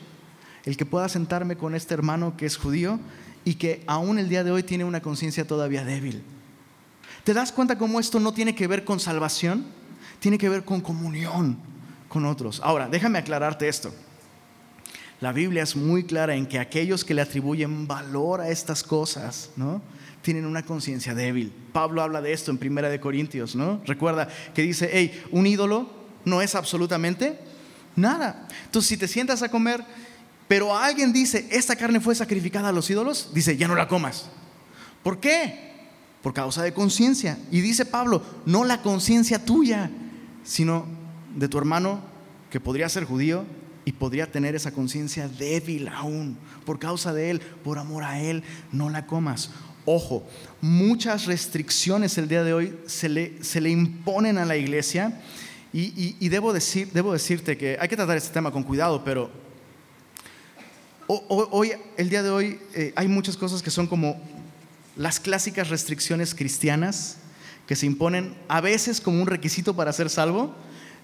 [0.64, 2.98] El que pueda sentarme con este hermano que es judío
[3.44, 6.22] y que aún el día de hoy tiene una conciencia todavía débil
[7.24, 9.66] ¿Te das cuenta cómo esto no tiene que ver con salvación?
[10.20, 11.58] Tiene que ver con comunión
[12.08, 12.60] con otros.
[12.64, 13.92] Ahora, déjame aclararte esto.
[15.20, 19.50] La Biblia es muy clara en que aquellos que le atribuyen valor a estas cosas,
[19.56, 19.82] ¿no?
[20.22, 21.52] Tienen una conciencia débil.
[21.72, 23.80] Pablo habla de esto en Primera de Corintios, ¿no?
[23.86, 25.90] Recuerda que dice, hey, un ídolo
[26.24, 27.38] no es absolutamente
[27.96, 28.46] nada.
[28.66, 29.84] Entonces, si te sientas a comer,
[30.48, 34.28] pero alguien dice, esta carne fue sacrificada a los ídolos, dice, ya no la comas.
[35.02, 35.70] ¿Por qué?
[36.22, 37.38] por causa de conciencia.
[37.50, 39.90] Y dice Pablo, no la conciencia tuya,
[40.44, 40.86] sino
[41.36, 42.00] de tu hermano
[42.50, 43.44] que podría ser judío
[43.84, 46.36] y podría tener esa conciencia débil aún.
[46.66, 49.50] Por causa de él, por amor a él, no la comas.
[49.84, 50.26] Ojo,
[50.60, 55.20] muchas restricciones el día de hoy se le, se le imponen a la iglesia
[55.72, 59.30] y, debo, decir, debo decirte que hay que tratar este tema con cuidado, pero
[61.06, 64.20] hoy, el día de hoy eh, hay muchas cosas que son como
[64.96, 67.18] las clásicas restricciones cristianas
[67.68, 70.54] que se imponen a veces como un requisito para ser salvo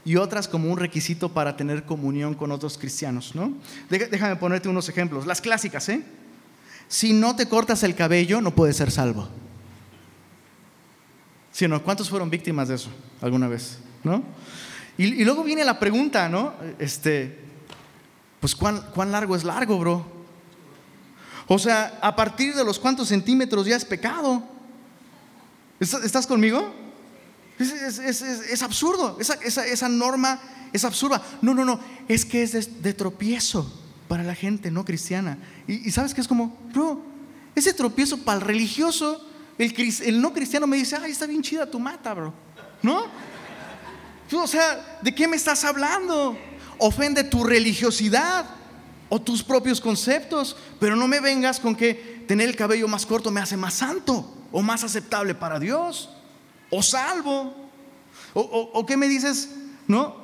[0.04, 3.52] y otras como un requisito para tener comunión con otros cristianos, ¿no?
[3.88, 5.26] Déjame ponerte unos ejemplos.
[5.26, 6.02] Las clásicas, ¿eh?
[6.88, 9.28] Si no te cortas el cabello, no puedes ser salvo.
[11.52, 11.82] ¿Sí no?
[11.82, 13.78] ¿Cuántos fueron víctimas de eso alguna vez?
[14.04, 14.22] ¿No?
[14.98, 16.54] Y, luego viene la pregunta, ¿no?
[16.78, 17.38] Este,
[18.40, 20.06] pues ¿cuán, ¿cuán largo es largo, bro?
[21.48, 24.42] O sea, a partir de los cuantos centímetros ya es pecado.
[25.78, 26.74] ¿Estás conmigo?
[27.58, 29.18] Es, absurdo.
[29.20, 30.40] Esa, norma
[30.72, 31.22] es absurda.
[31.42, 31.78] No, no, no.
[32.08, 33.72] Es que es de, tropiezo
[34.08, 35.38] para la gente no cristiana.
[35.66, 37.02] Y, sabes que es como, bro,
[37.54, 39.26] ese tropiezo para el religioso,
[39.58, 42.32] el, no cristiano me dice, ay, está bien chida tu mata, bro.
[42.82, 43.04] ¿No?
[44.32, 46.36] O sea, ¿de qué me estás hablando?
[46.78, 48.46] Ofende tu religiosidad
[49.08, 53.30] o tus propios conceptos, pero no me vengas con que tener el cabello más corto
[53.30, 56.10] me hace más santo o más aceptable para Dios
[56.70, 57.54] o salvo.
[58.34, 59.50] O, qué me dices,
[59.86, 60.16] no,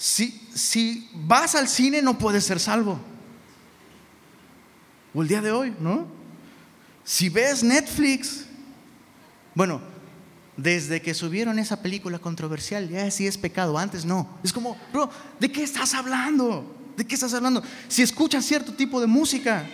[0.00, 2.98] si, si vas al cine no puedes ser salvo.
[5.12, 6.06] O el día de hoy, ¿no?
[7.04, 8.46] Si ves Netflix,
[9.54, 9.82] bueno,
[10.56, 14.26] desde que subieron esa película controversial, ya sí es pecado, antes no.
[14.42, 16.64] Es como, bro, ¿de qué estás hablando?
[16.96, 17.62] ¿De qué estás hablando?
[17.86, 19.68] Si escuchas cierto tipo de música,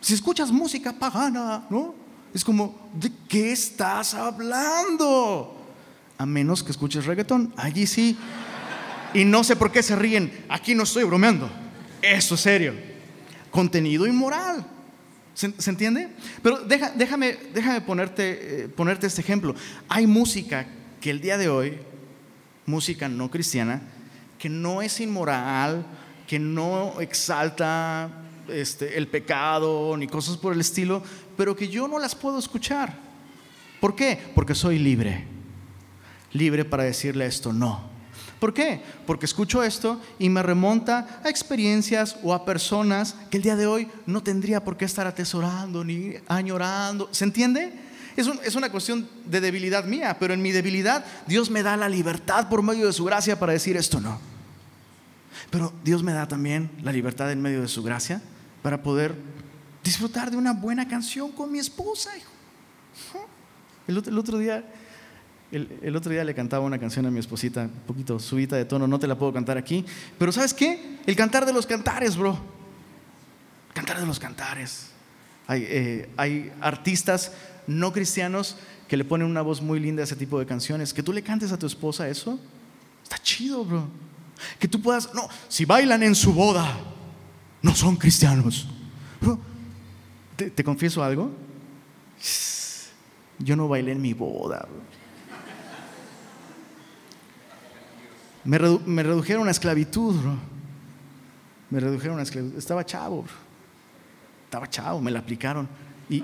[0.00, 1.94] si escuchas música pagana, ¿no?
[2.32, 5.54] Es como, ¿de qué estás hablando?
[6.16, 8.16] A menos que escuches reggaetón, allí sí.
[9.14, 10.44] Y no sé por qué se ríen.
[10.48, 11.50] Aquí no estoy bromeando.
[12.02, 12.74] Eso es serio.
[13.50, 14.66] Contenido inmoral.
[15.32, 16.10] ¿Se, entiende?
[16.42, 19.54] Pero déjame, déjame ponerte, eh, ponerte este ejemplo.
[19.88, 20.66] Hay música
[21.00, 21.78] que el día de hoy,
[22.66, 23.82] música no cristiana,
[24.38, 25.86] que no es inmoral,
[26.26, 28.10] que no exalta
[28.48, 31.02] este, el pecado ni cosas por el estilo,
[31.36, 32.94] pero que yo no las puedo escuchar.
[33.80, 34.18] ¿Por qué?
[34.34, 35.24] Porque soy libre.
[36.32, 37.93] Libre para decirle esto no.
[38.44, 38.82] ¿Por qué?
[39.06, 43.66] Porque escucho esto y me remonta a experiencias o a personas que el día de
[43.66, 47.08] hoy no tendría por qué estar atesorando ni añorando.
[47.10, 47.72] ¿Se entiende?
[48.18, 51.88] Es, es, una cuestión de debilidad mía, pero en mi debilidad Dios me da la
[51.88, 54.20] libertad por medio de su gracia para decir esto no.
[55.48, 58.20] Pero Dios me da también la libertad en medio de su gracia
[58.60, 59.14] para poder
[59.82, 62.10] disfrutar de una buena canción con mi esposa.
[63.88, 64.62] El otro, el otro día
[65.56, 68.86] el, otro día le cantaba una canción a mi esposita, un poquito subida de tono,
[68.86, 69.84] no te la puedo cantar aquí.
[70.18, 70.98] Pero ¿sabes qué?
[71.06, 72.38] El cantar de los cantares, bro.
[73.72, 74.88] Cantar de los cantares.
[75.46, 77.32] Hay, eh, hay artistas
[77.66, 78.56] no cristianos
[78.88, 80.92] que le ponen una voz muy linda a ese tipo de canciones.
[80.92, 82.38] Que tú le cantes a tu esposa eso,
[83.02, 83.88] está chido, bro.
[84.58, 86.76] Que tú puedas, no, si bailan en su boda,
[87.62, 88.68] no son cristianos.
[90.36, 91.30] Te, te confieso algo.
[93.38, 95.03] Yo no bailé en mi boda, bro.
[98.44, 100.36] Me, redujeron a esclavitud, bro.
[101.70, 102.58] Me redujeron a esclavitud.
[102.58, 103.32] Estaba chavo, bro.
[104.44, 105.68] Estaba chavo, me la aplicaron.
[106.08, 106.22] Y,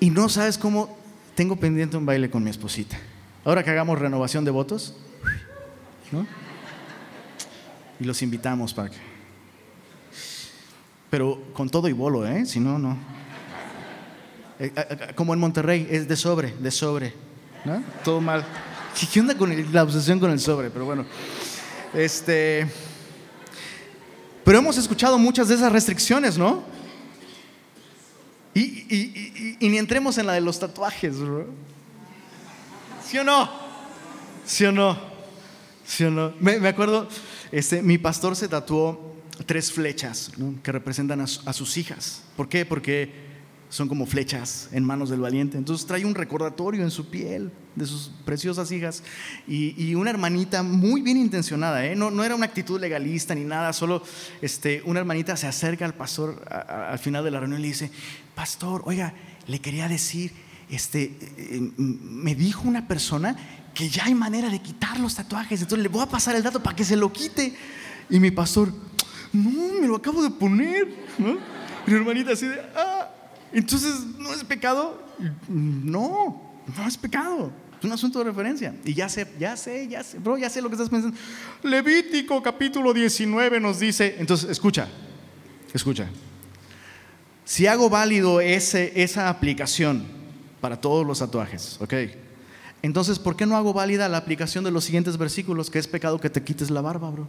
[0.00, 0.98] y no sabes cómo
[1.34, 2.98] tengo pendiente un baile con mi esposita.
[3.44, 4.96] Ahora que hagamos renovación de votos,
[6.12, 6.26] ¿no?
[7.98, 8.96] Y los invitamos para que.
[11.08, 12.46] Pero con todo y bolo, ¿eh?
[12.46, 12.96] Si no, no.
[14.58, 17.14] Eh, eh, eh, como en Monterrey, es de sobre, de sobre.
[17.64, 17.82] ¿no?
[18.04, 18.44] Todo mal.
[19.12, 20.70] ¿Qué onda con la obsesión con el sobre?
[20.70, 21.04] Pero bueno,
[21.94, 22.66] este.
[24.44, 26.64] Pero hemos escuchado muchas de esas restricciones, ¿no?
[28.54, 31.46] Y, ni entremos en la de los tatuajes, bro.
[33.06, 33.48] ¿Sí o no?
[34.44, 34.98] ¿Sí o no?
[35.86, 36.32] ¿Sí o no?
[36.40, 37.08] Me, acuerdo,
[37.52, 39.14] este, mi pastor se tatuó
[39.46, 42.22] tres flechas que representan a, a sus hijas.
[42.36, 42.66] ¿Por qué?
[42.66, 43.29] Porque
[43.70, 45.56] son como flechas en manos del valiente.
[45.56, 49.02] Entonces trae un recordatorio en su piel de sus preciosas hijas
[49.46, 51.94] y, una hermanita muy bien intencionada, ¿eh?
[51.96, 54.02] no, no, era una actitud legalista ni nada, solo
[54.42, 57.90] este, una hermanita se acerca al pastor al final de la reunión y le dice,
[58.34, 59.14] pastor, oiga,
[59.46, 60.32] le quería decir,
[60.68, 63.36] este, eh, me dijo una persona
[63.74, 66.62] que ya hay manera de quitar los tatuajes, entonces le voy a pasar el dato
[66.62, 67.54] para que se lo quite.
[68.08, 68.72] Y mi pastor,
[69.32, 70.88] no, me lo acabo de poner.
[71.18, 71.38] ¿no?
[71.86, 72.89] Mi hermanita así de, ah,
[73.52, 75.02] entonces, ¿no es pecado?
[75.48, 76.42] No,
[76.76, 77.52] no es pecado.
[77.78, 78.74] Es un asunto de referencia.
[78.84, 81.16] Y ya sé, ya sé, ya sé, bro, ya sé lo que estás pensando.
[81.62, 84.86] Levítico capítulo 19 nos dice, entonces, escucha,
[85.72, 86.08] escucha.
[87.44, 90.04] Si hago válido ese, esa aplicación
[90.60, 91.94] para todos los tatuajes, ¿ok?
[92.82, 96.20] Entonces, ¿por qué no hago válida la aplicación de los siguientes versículos, que es pecado
[96.20, 97.26] que te quites la barba, bro?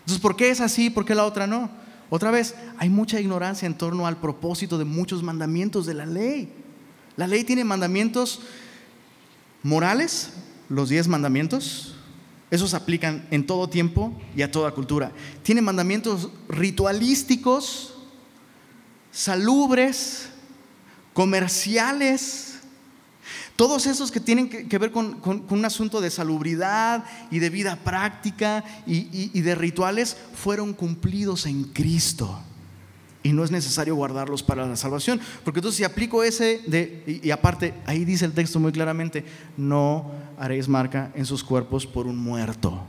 [0.00, 0.90] Entonces, ¿por qué es así?
[0.90, 1.70] ¿Por qué la otra no?
[2.10, 6.52] Otra vez, hay mucha ignorancia en torno al propósito de muchos mandamientos de la ley.
[7.16, 8.40] La ley tiene mandamientos
[9.62, 10.30] morales,
[10.68, 11.94] los diez mandamientos.
[12.50, 15.12] Esos aplican en todo tiempo y a toda cultura.
[15.44, 17.94] Tiene mandamientos ritualísticos,
[19.12, 20.30] salubres,
[21.12, 22.49] comerciales,
[23.60, 28.64] todos esos que tienen que, ver con, un asunto de salubridad y de vida práctica
[28.86, 32.40] y, de rituales fueron cumplidos en Cristo.
[33.22, 35.20] Y no es necesario guardarlos para la salvación.
[35.44, 39.26] Porque entonces si aplico ese de, y aparte, ahí dice el texto muy claramente,
[39.58, 42.82] no haréis marca en sus cuerpos por un muerto.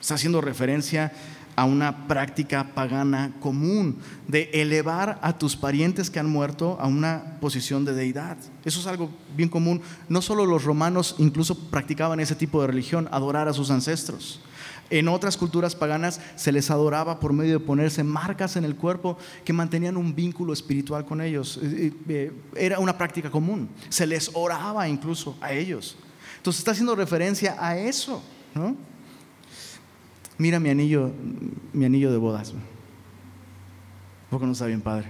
[0.00, 1.12] Está haciendo referencia
[1.56, 7.38] a una práctica pagana común de elevar a tus parientes que han muerto a una
[7.40, 8.36] posición de deidad.
[8.64, 9.80] Eso es algo bien común.
[10.08, 14.40] No solo los romanos incluso practicaban ese tipo de religión, adorar a sus ancestros.
[14.88, 19.18] En otras culturas paganas se les adoraba por medio de ponerse marcas en el cuerpo
[19.44, 21.58] que mantenían un vínculo espiritual con ellos.
[21.62, 23.68] Eh, eh, era una práctica común.
[23.88, 25.96] Se les oraba incluso a ellos.
[26.36, 28.22] Entonces está haciendo referencia a eso,
[28.54, 28.76] ¿no?
[30.38, 31.12] Mira mi anillo,
[31.72, 32.52] mi anillo de bodas.
[34.30, 35.08] Porque no está bien padre.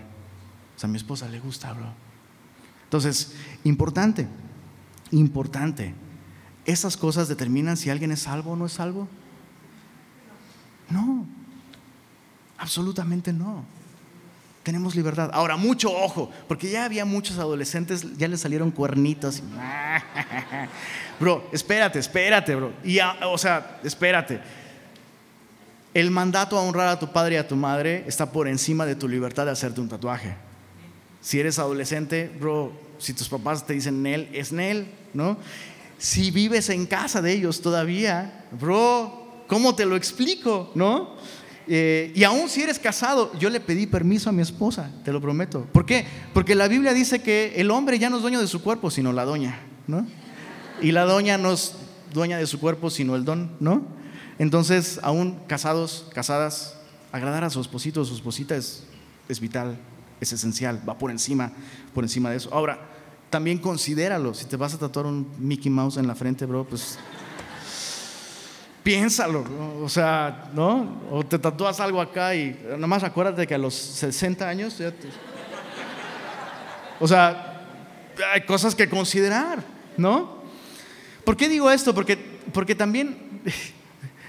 [0.76, 1.86] O sea, a mi esposa le gusta, bro.
[2.84, 3.34] Entonces,
[3.64, 4.28] importante,
[5.11, 5.94] importante.
[6.64, 9.09] ¿Esas cosas determinan si alguien es salvo o no es salvo?
[10.90, 11.26] No,
[12.59, 13.64] absolutamente no.
[14.62, 15.30] tenemos libertad.
[15.32, 19.42] Ahora, mucho ojo, porque ya había muchos adolescentes, ya les salieron cuernitos.
[21.20, 22.72] bro, espérate, espérate, bro.
[23.30, 24.65] O sea, espérate.
[25.97, 28.97] El mandato a honrar a tu padre y a tu madre está por encima de
[28.97, 30.36] tu libertad de hacerte un tatuaje.
[31.22, 35.38] Si eres adolescente, bro, si tus papás te dicen Nel, es Nel, ¿no?
[35.97, 41.16] Si vives en casa de ellos todavía, bro, ¿cómo te lo explico, no?
[41.66, 45.22] Eh, y aún si eres casado, yo le pedí permiso a mi esposa, te lo
[45.22, 45.66] prometo.
[45.72, 46.05] ¿Por qué?
[46.34, 49.14] Porque la Biblia dice que el hombre ya no es dueño de su cuerpo, sino
[49.14, 50.07] la doña, ¿no?
[50.82, 51.72] Y la doña no es
[52.12, 53.95] dueña de su cuerpo, sino el don, ¿no?
[54.39, 56.76] Entonces, aún casados, casadas,
[57.12, 58.84] agradar a su esposito o su esposita es,
[59.41, 59.78] vital,
[60.20, 61.53] es esencial, va por encima,
[61.95, 62.53] por encima de eso.
[62.53, 62.78] Ahora,
[63.30, 66.99] también considéralo, si te vas a tatuar un Mickey Mouse en la frente, bro, pues
[68.82, 69.45] piénsalo,
[69.82, 71.03] o sea, ¿no?
[71.11, 74.93] O te tatúas algo acá y nada más acuérdate que a los 60 años ya
[77.01, 77.66] O sea,
[78.32, 79.64] hay cosas que considerar,
[79.97, 80.37] ¿no?
[81.24, 81.95] ¿Por qué digo esto?
[81.95, 82.16] Porque,
[82.53, 83.43] porque también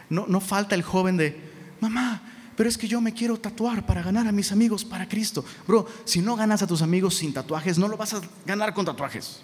[0.10, 1.40] no, falta el joven de,
[1.80, 2.22] mamá,
[2.56, 5.46] pero es que yo me quiero tatuar para ganar a mis amigos para Cristo.
[5.68, 8.86] Bro, si no ganas a tus amigos sin tatuajes, no lo vas a ganar con
[8.86, 9.42] tatuajes.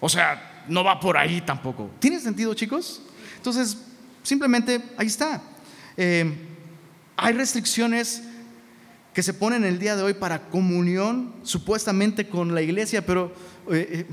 [0.00, 1.90] O sea, no va por ahí tampoco.
[1.98, 3.02] ¿Tiene sentido, chicos?
[3.36, 3.78] Entonces,
[4.22, 5.42] simplemente ahí está.
[5.96, 6.34] Eh,
[7.16, 8.22] hay restricciones
[9.14, 13.32] que se ponen el día de hoy para comunión, supuestamente con la iglesia, pero
[13.70, 14.06] eh,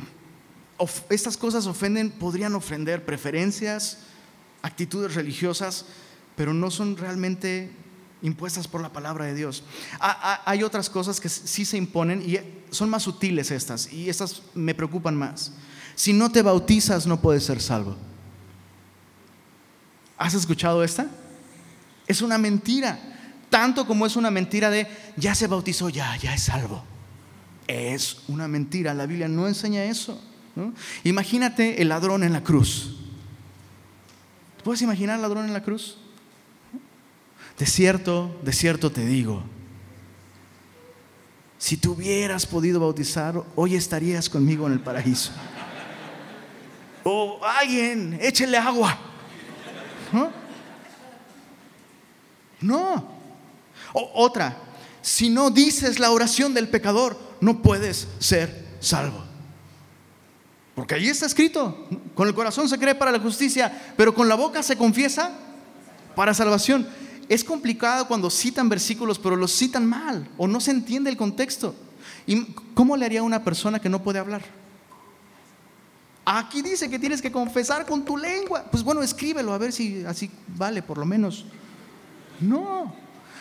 [0.79, 3.99] eh, estas cosas ofenden, podrían ofender preferencias,
[4.63, 5.85] actitudes religiosas,
[6.35, 7.71] pero no son realmente
[8.23, 9.63] impuestas por la palabra de Dios.
[9.99, 12.39] Hay otras cosas que sí se imponen y
[12.71, 15.51] son más sutiles estas, y estas me preocupan más.
[15.95, 17.95] Si no te bautizas no puedes ser salvo.
[20.17, 21.07] ¿Has escuchado esta?
[22.07, 22.99] Es una mentira,
[23.49, 24.87] tanto como es una mentira de
[25.17, 26.83] ya se bautizó, ya, ya es salvo.
[27.67, 30.19] Es una mentira, la Biblia no enseña eso.
[31.03, 33.02] Imagínate el ladrón en la cruz.
[34.63, 35.97] ¿Puedes imaginar al ladrón en la cruz?
[37.57, 39.43] De cierto, de cierto te digo,
[41.57, 45.31] si tú hubieras podido bautizar, hoy estarías conmigo en el paraíso.
[47.03, 48.97] O alguien, échele agua.
[50.11, 50.31] ¿No?
[52.61, 53.09] No.
[53.93, 54.57] O, otra,
[55.01, 59.32] si no dices la oración del pecador, no puedes ser salvo.
[60.75, 64.35] Porque ahí está escrito, con el corazón se cree para la justicia, pero con la
[64.35, 65.31] boca se confiesa
[66.15, 66.87] para salvación.
[67.29, 71.75] Es complicado cuando citan versículos, pero los citan mal o no se entiende el contexto.
[72.25, 72.43] ¿Y
[72.73, 74.41] cómo le haría a una persona que no puede hablar?
[76.25, 78.65] Aquí dice que tienes que confesar con tu lengua.
[78.71, 81.45] Pues bueno, escríbelo a ver si así vale por lo menos.
[82.39, 82.93] No.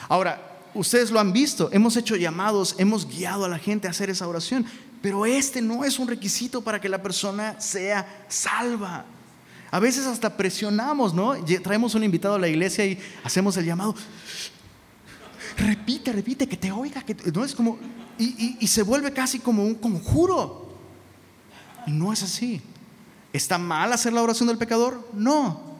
[0.09, 4.11] Ahora, ustedes lo han visto, hemos hecho llamados, hemos guiado a la gente a hacer
[4.11, 4.66] esa oración.
[5.03, 9.05] Pero este no es un requisito para que la persona sea salva.
[9.71, 11.35] A veces hasta presionamos, ¿no?
[11.63, 13.95] Traemos un invitado a la iglesia y hacemos el llamado.
[15.57, 17.79] Repite, repite, que te oiga, que no es como
[18.17, 20.73] y, y se vuelve casi como un conjuro.
[21.89, 22.63] No es así.
[23.33, 25.09] ¿Está mal hacer la oración del pecador?
[25.13, 25.73] No.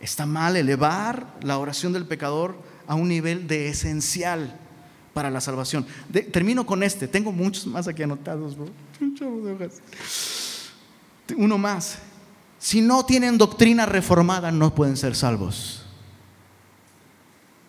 [0.00, 4.58] Está mal elevar la oración del pecador a un nivel de esencial
[5.14, 5.86] para la salvación.
[6.32, 8.58] termino con este, tengo muchos más aquí anotados,
[11.38, 11.98] Uno más.
[12.58, 15.86] Si no tienen doctrina reformada, no pueden ser salvos.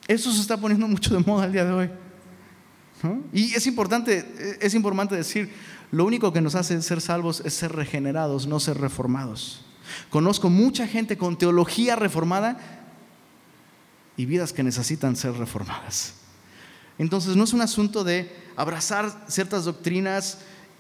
[0.08, 1.90] Eso se está poniendo mucho de moda el día de hoy.
[3.32, 5.54] Y es importante, es importante decir,
[5.92, 9.64] lo único que nos hace ser salvos es ser regenerados, no ser reformados.
[10.10, 12.58] Conozco mucha gente con teología reformada
[14.18, 16.16] y vidas que necesitan ser reformadas.
[16.98, 20.40] Entonces no es un asunto de abrazar ciertas doctrinas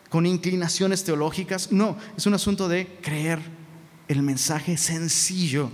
[0.10, 3.40] con inclinaciones teológicas, no, es un asunto de creer
[4.08, 5.70] el mensaje sencillo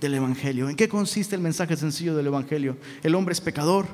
[0.00, 0.68] del Evangelio.
[0.68, 2.76] ¿En qué consiste el mensaje sencillo del Evangelio?
[3.02, 3.86] El hombre es pecador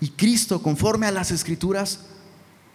[0.00, 2.06] y Cristo, conforme a las escrituras,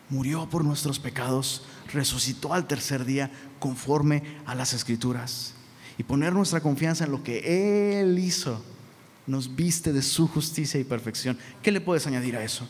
[0.10, 1.64] murió por nuestros pecados,
[1.94, 5.54] resucitó al tercer día, conforme a las escrituras.
[5.98, 8.64] Y poner nuestra confianza en lo que Él hizo
[9.28, 11.38] nos viste de su justicia y perfección.
[11.62, 12.68] ¿Qué le puedes añadir a eso?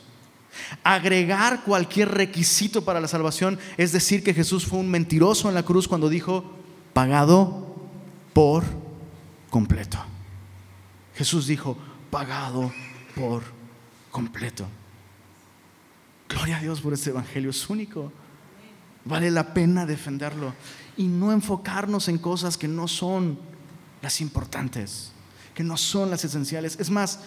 [0.83, 5.63] Agregar cualquier requisito para la salvación es decir que Jesús fue un mentiroso en la
[5.63, 6.43] cruz cuando dijo,
[6.93, 7.75] pagado
[8.33, 8.63] por
[9.49, 9.97] completo.
[11.15, 11.77] Jesús dijo,
[12.09, 12.71] pagado
[13.15, 13.43] por
[14.11, 14.67] completo.
[16.27, 18.11] Gloria a Dios por este Evangelio, es único.
[19.03, 20.53] Vale la pena defenderlo
[20.95, 23.39] y no enfocarnos en cosas que no son
[24.01, 25.10] las importantes
[25.55, 26.77] que no son las esenciales.
[26.79, 27.19] Es más,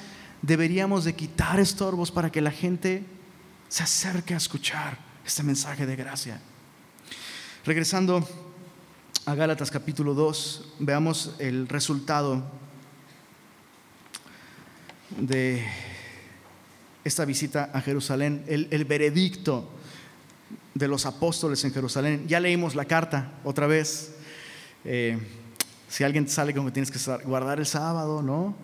[0.43, 3.05] deberíamos de quitar estorbos para que la gente
[3.68, 6.41] se acerque a escuchar este mensaje de gracia.
[7.64, 8.29] Regresando
[9.27, 12.45] a Gálatas capítulo 2, veamos el resultado
[15.16, 15.64] de
[17.05, 19.70] esta visita a Jerusalén, el, veredicto
[20.75, 22.27] de los apóstoles en Jerusalén.
[22.27, 24.14] Ya leímos la carta otra vez.
[24.85, 25.18] Eh,
[25.89, 28.55] si alguien sale como que tienes que guardar el sábado, ¿no?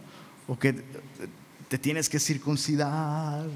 [0.46, 0.74] O que
[1.68, 3.46] te tienes que circuncidar.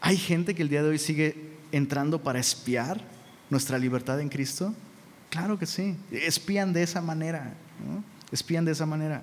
[0.00, 3.00] Hay gente que el día de hoy sigue entrando para espiar
[3.50, 4.74] nuestra libertad en Cristo.
[5.30, 5.96] Claro que sí.
[6.10, 7.54] Espían de esa manera.
[8.32, 9.22] Espían de esa manera.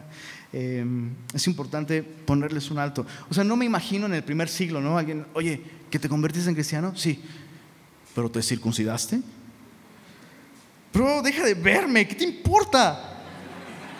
[0.54, 3.06] Em, es importante ponerles un alto.
[3.30, 4.98] O sea, no me imagino en el primer siglo, ¿no?
[4.98, 6.96] Alguien, oye, ¿que te convertiste en cristiano?
[6.96, 7.22] Sí.
[8.16, 9.22] ¿Pero te circuncidaste?
[10.94, 13.13] Bro, deja de verme, ¿qué te importa?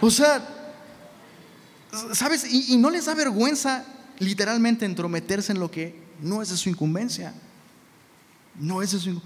[0.06, 0.46] O sea,
[2.12, 2.46] ¿sabes?
[2.52, 3.86] Y, no les da vergüenza
[4.20, 7.34] literalmente entrometerse en lo que no es de su incumbencia.
[8.60, 9.22] No es de su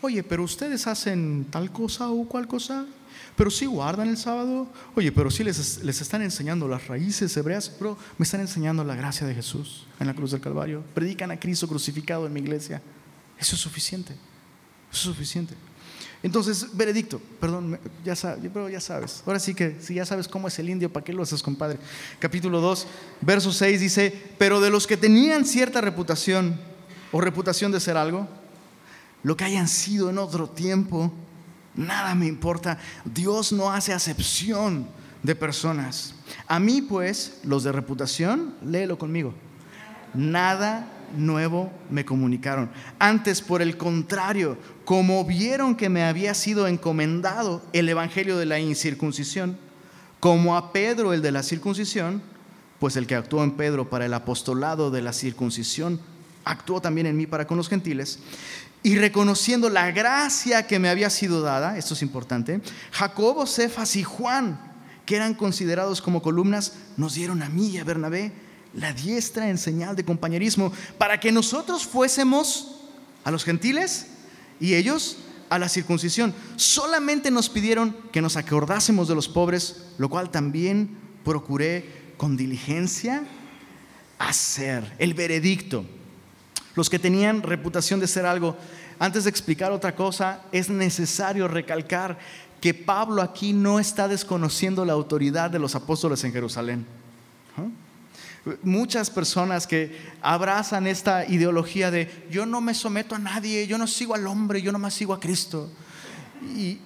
[0.00, 2.86] Oye, pero ustedes hacen tal cosa o cual cosa
[3.34, 4.68] pero sí guardan el sábado.
[4.94, 8.94] Oye, pero sí les, les están enseñando las raíces hebreas, pero me están enseñando la
[8.94, 10.84] gracia de Jesús en la cruz del Calvario.
[10.94, 12.80] Predican a Cristo crucificado en mi iglesia.
[13.36, 14.12] Eso es suficiente.
[14.12, 15.54] Eso es suficiente.
[16.22, 19.22] Entonces, veredicto, perdón, ya sabes, pero ya sabes.
[19.24, 21.78] Ahora sí que si ya sabes cómo es el indio, ¿para qué lo haces, compadre?
[22.18, 22.86] Capítulo 2,
[23.20, 26.60] verso 6 dice, pero de los que tenían cierta reputación
[27.12, 28.28] o reputación de ser algo,
[29.22, 31.12] lo que hayan sido en otro tiempo,
[31.78, 32.76] Nada me importa.
[33.04, 34.88] Dios no hace acepción
[35.22, 36.12] de personas.
[36.48, 39.32] A mí, pues, los de reputación, léelo conmigo.
[40.12, 42.70] Nada nuevo me comunicaron.
[42.98, 48.58] Antes, por el contrario, como vieron que me había sido encomendado el evangelio de la
[48.58, 49.58] incircuncisión,
[50.20, 52.22] como a Pedro el de la circuncisión,
[52.78, 56.00] pues el que actuó en Pedro para el apostolado de la circuncisión,
[56.44, 58.20] actuó también en mí para con los gentiles
[58.82, 62.60] y reconociendo la gracia que me había sido dada, esto es importante,
[62.92, 64.60] Jacobo, Cefas y Juan,
[65.04, 68.32] que eran considerados como columnas, nos dieron a mí y a Bernabé
[68.74, 72.76] la diestra en señal de compañerismo, para que nosotros fuésemos
[73.24, 74.08] a los gentiles
[74.60, 75.18] y ellos
[75.50, 76.34] a la circuncisión.
[76.56, 83.24] Solamente nos pidieron que nos acordásemos de los pobres, lo cual también procuré con diligencia
[84.18, 84.94] hacer.
[84.98, 85.84] El veredicto
[86.78, 88.56] los que tenían reputación de ser algo.
[89.00, 92.16] Antes de explicar otra cosa, es necesario recalcar
[92.60, 96.86] que Pablo aquí no está desconociendo la autoridad de los apóstoles en Jerusalén.
[98.62, 103.86] Muchas personas que abrazan esta ideología de yo no me someto a nadie, yo no
[103.86, 105.70] sigo al hombre, yo no más sigo a Cristo.
[106.56, 106.78] Y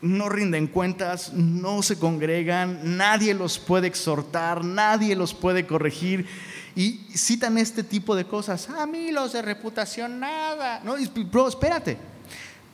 [0.00, 6.26] no rinden cuentas, no se congregan, nadie los puede exhortar, nadie los puede corregir
[6.74, 8.68] y citan este tipo de cosas.
[8.68, 10.80] A mí los de reputación, nada.
[10.84, 10.94] No,
[11.30, 11.96] bro, espérate.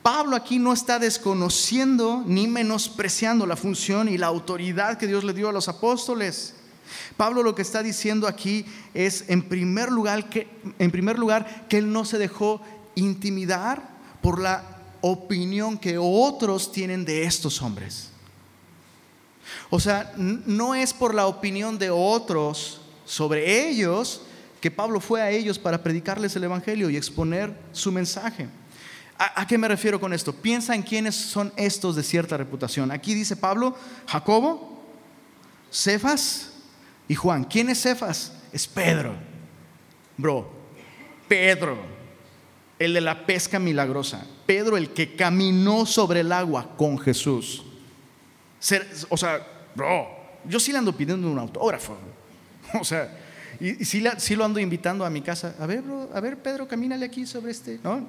[0.03, 5.33] Pablo aquí no está desconociendo ni menospreciando la función y la autoridad que Dios le
[5.33, 6.55] dio a los apóstoles.
[7.17, 10.47] Pablo lo que está diciendo aquí es, en primer lugar, que,
[10.79, 12.61] en primer lugar, que él no se dejó
[12.95, 13.89] intimidar
[14.21, 14.63] por la
[15.01, 18.09] opinión que otros tienen de estos hombres.
[19.69, 24.21] O sea, no es por la opinión de otros sobre ellos
[24.61, 28.47] que Pablo fue a ellos para predicarles el Evangelio y exponer su mensaje.
[29.17, 30.33] ¿A, qué me refiero con esto?
[30.33, 32.89] Piensa en quiénes son estos de cierta reputación.
[32.89, 33.75] Aquí dice Pablo,
[34.07, 34.81] Jacobo,
[35.69, 36.52] Cefas
[37.07, 37.43] y Juan.
[37.43, 38.33] ¿Quién es Cefas?
[38.51, 39.15] Es Pedro.
[40.17, 40.51] Bro,
[41.27, 41.77] Pedro,
[42.79, 44.25] el de la pesca milagrosa.
[44.45, 47.63] Pedro, el que caminó sobre el agua con Jesús.
[49.09, 49.45] O sea,
[49.75, 50.07] bro,
[50.45, 51.97] yo sí le ando pidiendo un autógrafo.
[52.79, 53.07] O sea,
[53.59, 55.55] y, sí, lo ando invitando a mi casa.
[55.59, 55.83] A ver,
[56.13, 57.79] a ver, Pedro, camínale aquí sobre este.
[57.83, 58.07] ¿no?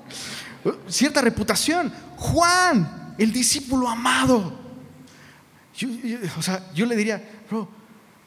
[0.88, 1.92] Cierta reputación.
[2.16, 4.58] Juan, el discípulo amado.
[6.38, 7.68] o sea, yo le diría, bro,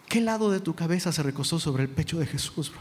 [0.08, 2.72] ¿qué lado de tu cabeza se recostó sobre el pecho de Jesús?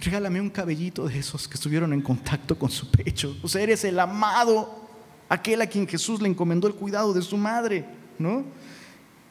[0.00, 3.36] Regálame un cabellito de esos que estuvieron en contacto con su pecho.
[3.42, 4.88] O sea, eres el amado,
[5.28, 7.84] aquel a quien Jesús le encomendó el cuidado de su madre,
[8.18, 8.44] ¿no?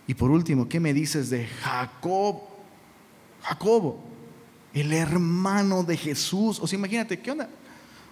[0.07, 2.41] Y por último, ¿qué me dices de Jacob?
[3.43, 4.03] Jacobo,
[4.73, 6.59] el hermano de Jesús.
[6.59, 7.49] O sea, imagínate, ¿qué onda?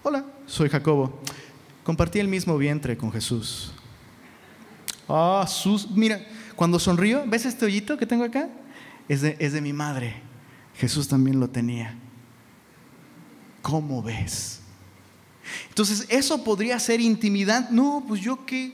[0.04, 1.20] Hola, soy Jacobo.
[1.84, 3.72] Compartí el mismo vientre con Jesús.
[5.08, 6.22] Ah, sus, mira,
[6.56, 8.50] cuando sonrío, ¿ves este hoyito que tengo acá?
[9.08, 10.16] Es de, es de mi madre.
[10.76, 11.96] Jesús también lo tenía.
[13.62, 14.60] ¿Cómo ves?
[15.70, 17.70] Entonces, eso podría ser intimidad.
[17.70, 18.74] No, pues yo qué,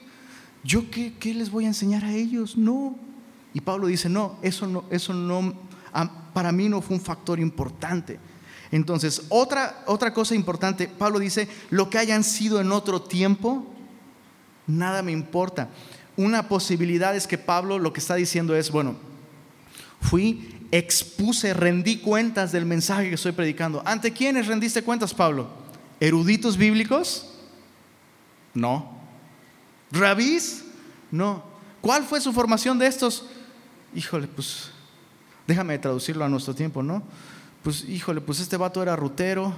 [0.63, 2.57] yo qué, qué les voy a enseñar a ellos.
[2.57, 2.95] No.
[3.53, 5.67] Y Pablo dice, no, eso no, eso no
[6.34, 8.19] para mí no fue un factor importante.
[8.71, 13.65] Entonces, otra, otra cosa importante, Pablo dice, lo que hayan sido en otro tiempo,
[14.67, 15.69] nada me importa.
[16.18, 18.95] Una posibilidad es que Pablo lo que está diciendo es, bueno,
[20.01, 23.84] fui, expuse, rendí cuentas del mensaje que estoy predicando.
[23.86, 25.47] ¿Ante quiénes rendiste cuentas, Pablo?
[25.99, 27.32] ¿Eruditos bíblicos?
[28.55, 28.97] No.
[29.91, 30.65] ¿Rabís?
[31.11, 31.43] No.
[31.82, 33.26] ¿Cuál fue su formación de estos?
[33.93, 34.72] Híjole, pues
[35.45, 37.03] déjame traducirlo a nuestro tiempo, ¿no?
[37.61, 39.53] Pues híjole, pues este vato era rutero,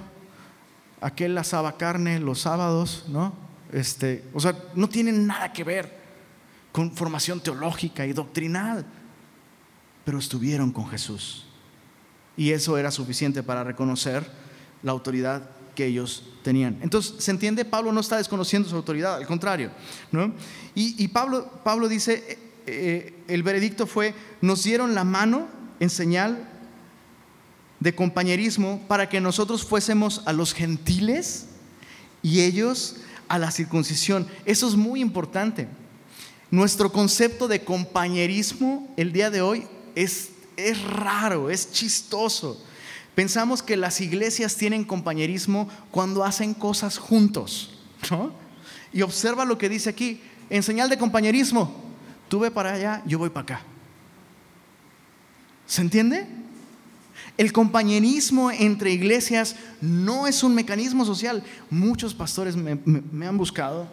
[1.00, 3.34] aquel asaba carne los sábados, ¿no?
[3.72, 5.99] Este, o sea, no tiene nada que ver
[6.72, 8.86] con formación teológica y doctrinal,
[10.06, 11.46] pero estuvieron con Jesús.
[12.38, 14.30] Y eso era suficiente para reconocer
[14.84, 16.78] la autoridad que ellos tenían.
[16.82, 17.66] Entonces, ¿se entiende?
[17.66, 19.72] Pablo no está desconociendo su autoridad, al contrario.
[20.12, 20.34] ¿no?
[20.76, 25.48] Y, Pablo, Pablo dice, eh, eh, el veredicto fue, nos dieron la mano
[25.80, 26.48] en señal
[27.80, 31.48] de compañerismo para que nosotros fuésemos a los gentiles
[32.22, 32.98] y ellos
[33.28, 34.28] a la circuncisión.
[34.46, 35.68] Eso es muy importante.
[36.52, 42.64] Nuestro concepto de compañerismo el día de hoy es, es raro, es chistoso.
[43.14, 47.78] Pensamos que las iglesias tienen compañerismo cuando hacen cosas juntos.
[48.92, 51.76] Y observa lo que dice aquí, en señal de compañerismo,
[52.30, 53.62] tú ve para allá, yo voy para acá.
[55.68, 56.26] ¿Se entiende?
[57.38, 61.44] El compañerismo entre iglesias no es un mecanismo social.
[61.70, 63.88] Muchos pastores me, me han buscado,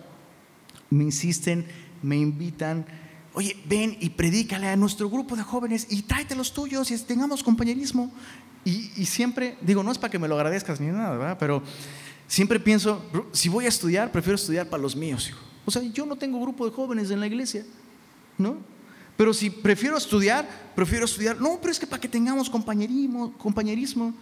[0.89, 1.67] me insisten,
[2.03, 2.87] me invitan,
[3.35, 7.43] oye, ven y predícale a nuestro grupo de jóvenes y tráete los tuyos y tengamos
[7.43, 8.13] compañerismo.
[8.65, 11.37] Y, siempre, digo, no es para que me lo agradezcas ni nada, ¿verdad?
[11.39, 11.63] Pero
[12.27, 15.33] siempre pienso, si voy a estudiar, prefiero estudiar para los míos.
[15.65, 17.65] O sea, yo no tengo grupo de jóvenes en la iglesia,
[18.37, 18.57] ¿no?
[19.17, 21.41] Pero si prefiero estudiar, prefiero estudiar.
[21.41, 24.15] No, pero es que para que tengamos compañerismo, compañerismo.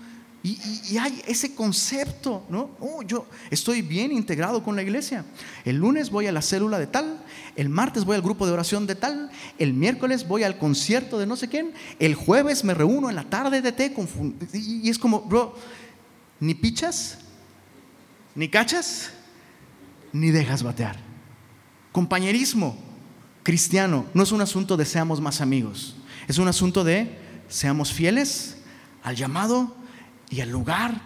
[0.42, 2.70] Y, hay ese concepto, ¿no?
[2.78, 5.24] Oh, yo estoy bien integrado con la iglesia.
[5.64, 7.23] El lunes voy a la célula de tal,
[7.56, 11.26] el martes voy al grupo de oración de tal, el miércoles voy al concierto de
[11.26, 13.94] no sé quién, el jueves me reúno en la tarde de té.
[14.52, 15.56] Y es como, bro,
[16.40, 17.18] ni pichas,
[18.34, 19.12] ni cachas,
[20.12, 20.96] ni dejas batear.
[21.92, 22.76] Compañerismo
[23.42, 25.96] cristiano no es un asunto de seamos más amigos,
[26.26, 28.56] es un asunto de seamos fieles
[29.02, 29.76] al llamado
[30.30, 31.00] y al lugar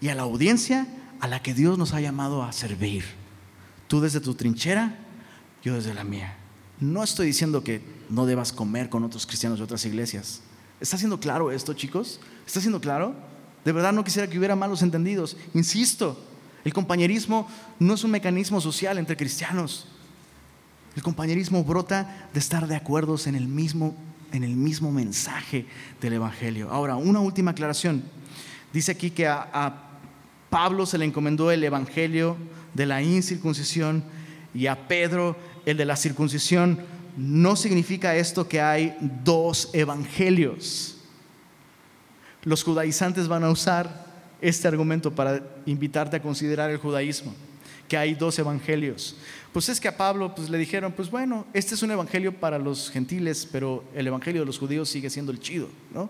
[0.00, 0.86] y a la audiencia
[1.20, 3.04] a la que Dios nos ha llamado a servir.
[3.88, 4.96] Tú desde tu trinchera,
[5.62, 6.36] yo desde la mía.
[6.80, 10.40] No estoy diciendo que no debas comer con otros cristianos de otras iglesias.
[10.80, 12.20] ¿Está siendo claro esto, chicos?
[12.46, 13.14] ¿Está siendo claro?
[13.64, 15.36] De verdad no quisiera que hubiera malos entendidos.
[15.52, 16.18] Insisto,
[16.64, 17.48] el compañerismo
[17.78, 19.86] no es un mecanismo social entre cristianos.
[20.96, 23.94] El compañerismo brota de estar de acuerdo en el mismo,
[24.32, 25.66] en el mismo mensaje
[26.00, 26.70] del Evangelio.
[26.70, 28.02] Ahora, una última aclaración.
[28.72, 29.86] Dice aquí que a,
[30.48, 32.36] Pablo se le encomendó el evangelio
[32.74, 34.02] de la incircuncisión
[34.52, 35.36] y a Pedro
[35.70, 36.78] el de la circuncisión.
[37.16, 40.96] No significa esto que hay dos evangelios.
[42.42, 44.06] Los judaizantes van a usar
[44.40, 47.34] este argumento para invitarte a considerar el judaísmo,
[47.88, 49.16] que hay dos evangelios.
[49.52, 52.58] Pues es que a Pablo pues, le dijeron, pues bueno, este es un evangelio para
[52.58, 56.08] los gentiles, pero el evangelio de los judíos sigue siendo el chido, ¿no?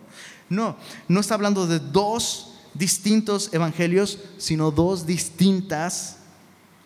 [0.49, 0.77] No,
[1.09, 6.19] no está hablando de dos distintos evangelios, sino dos distintas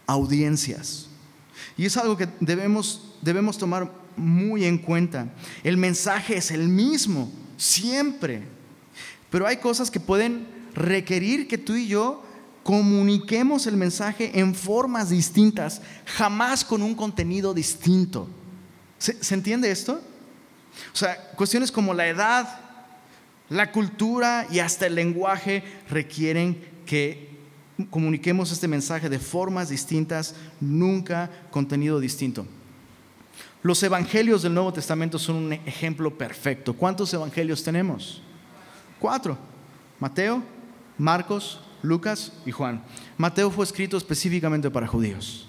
[0.06, 1.08] audiencias.
[1.76, 5.28] Y es algo que debemos, debemos tomar muy en cuenta.
[5.62, 8.42] El mensaje es el mismo, siempre.
[9.30, 12.22] Pero hay cosas que pueden requerir que tú y yo
[12.62, 18.28] comuniquemos el mensaje en formas distintas, jamás con un contenido distinto.
[18.98, 20.00] ¿Se, ¿se entiende esto?
[20.92, 22.60] O sea, cuestiones como la edad,
[23.48, 27.33] la cultura y hasta el lenguaje requieren que
[27.90, 32.46] comuniquemos este mensaje de formas distintas, nunca contenido distinto.
[33.62, 36.74] Los evangelios del Nuevo Testamento son un ejemplo perfecto.
[36.74, 38.22] ¿Cuántos evangelios tenemos?
[38.98, 39.38] Cuatro.
[39.98, 40.42] Mateo,
[40.98, 42.82] Marcos, Lucas y Juan.
[43.16, 45.48] Mateo fue escrito específicamente para judíos.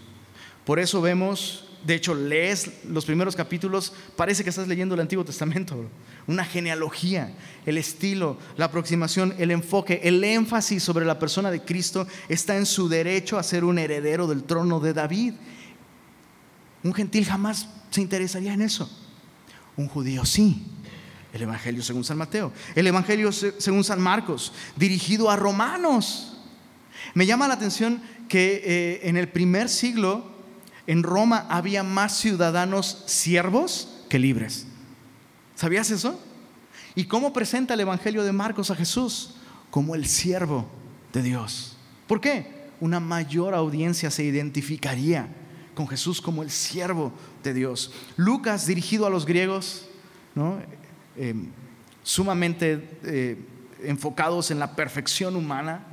[0.63, 5.23] Por eso vemos de hecho, lees los primeros capítulos, parece que estás leyendo el Antiguo
[5.23, 5.87] Testamento,
[6.25, 12.07] una genealogía, el estilo, la aproximación, el enfoque, el énfasis sobre la persona de Cristo
[12.27, 15.33] está en su derecho a ser un heredero del trono de David.
[16.81, 18.89] Un gentil jamás se interesaría en eso.
[19.77, 20.65] Un judío sí.
[21.33, 22.51] El Evangelio según San Mateo.
[22.73, 26.37] El Evangelio según San Marcos, dirigido a romanos.
[27.13, 30.34] Me llama la atención que eh, en el primer siglo
[30.87, 34.67] en Roma había más ciudadanos siervos que libres.
[35.55, 36.19] ¿Sabías eso?
[36.95, 39.35] ¿Y cómo presenta el Evangelio de Marcos a Jesús?
[39.71, 40.67] Como el siervo.
[41.11, 41.77] de Dios.
[42.07, 42.65] ¿Por qué?
[42.81, 45.29] Una mayor audiencia se identificaría
[45.73, 47.93] con Jesús como el siervo de Dios.
[48.17, 49.87] Lucas, dirigido a los griegos,
[50.35, 50.59] ¿no?
[51.15, 51.33] Eh,
[52.03, 53.37] sumamente eh,
[53.83, 55.85] enfocados en la perfección humana,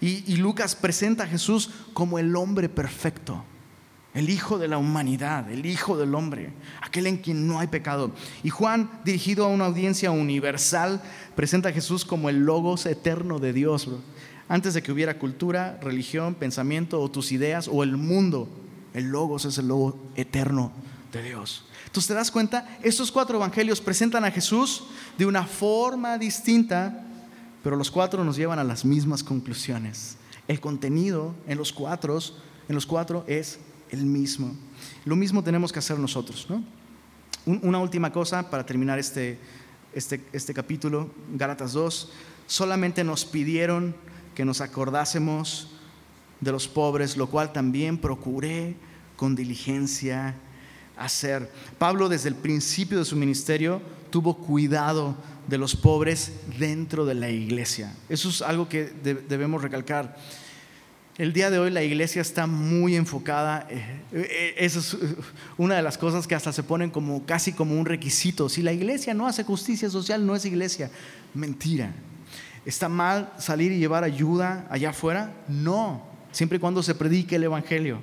[0.00, 3.44] y Lucas presenta a Jesús como el hombre perfecto
[4.18, 6.50] el Hijo de la humanidad, el Hijo del hombre,
[6.82, 8.10] aquel en quien no hay pecado.
[8.42, 11.00] Y Juan, dirigido a una audiencia universal,
[11.36, 13.88] presenta a Jesús como el logos eterno de Dios.
[14.48, 18.48] Antes de que hubiera cultura, religión, pensamiento o tus ideas o el mundo,
[18.92, 20.72] el logos es el logo eterno
[21.12, 21.64] de Dios.
[21.86, 24.82] Entonces te das cuenta, estos cuatro evangelios presentan a Jesús
[25.16, 27.06] de una forma distinta,
[27.62, 30.16] pero los cuatro nos llevan a las mismas conclusiones.
[30.48, 32.18] El contenido en los cuatro,
[32.68, 33.60] en los cuatro es
[33.90, 34.54] el mismo.
[35.04, 36.46] Lo mismo tenemos que hacer nosotros.
[36.48, 36.64] ¿no?
[37.46, 39.38] Una última cosa para terminar este,
[39.92, 42.10] este, este capítulo, Gálatas 2,
[42.46, 43.94] solamente nos pidieron
[44.34, 45.68] que nos acordásemos
[46.40, 48.76] de los pobres, lo cual también procuré
[49.16, 50.36] con diligencia
[50.96, 51.50] hacer.
[51.78, 53.80] Pablo desde el principio de su ministerio
[54.10, 55.16] tuvo cuidado
[55.46, 57.94] de los pobres dentro de la iglesia.
[58.08, 60.16] Eso es algo que debemos recalcar.
[61.18, 65.16] El día de hoy la iglesia está muy enfocada, eh, eh, eso es eh,
[65.56, 68.48] una de las cosas que hasta se ponen como casi como un requisito.
[68.48, 70.92] Si la iglesia no hace justicia social, no es iglesia.
[71.34, 71.92] Mentira.
[72.64, 75.34] ¿Está mal salir y llevar ayuda allá afuera?
[75.48, 77.98] No, siempre y cuando se predique el Evangelio.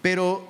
[0.00, 0.46] Pero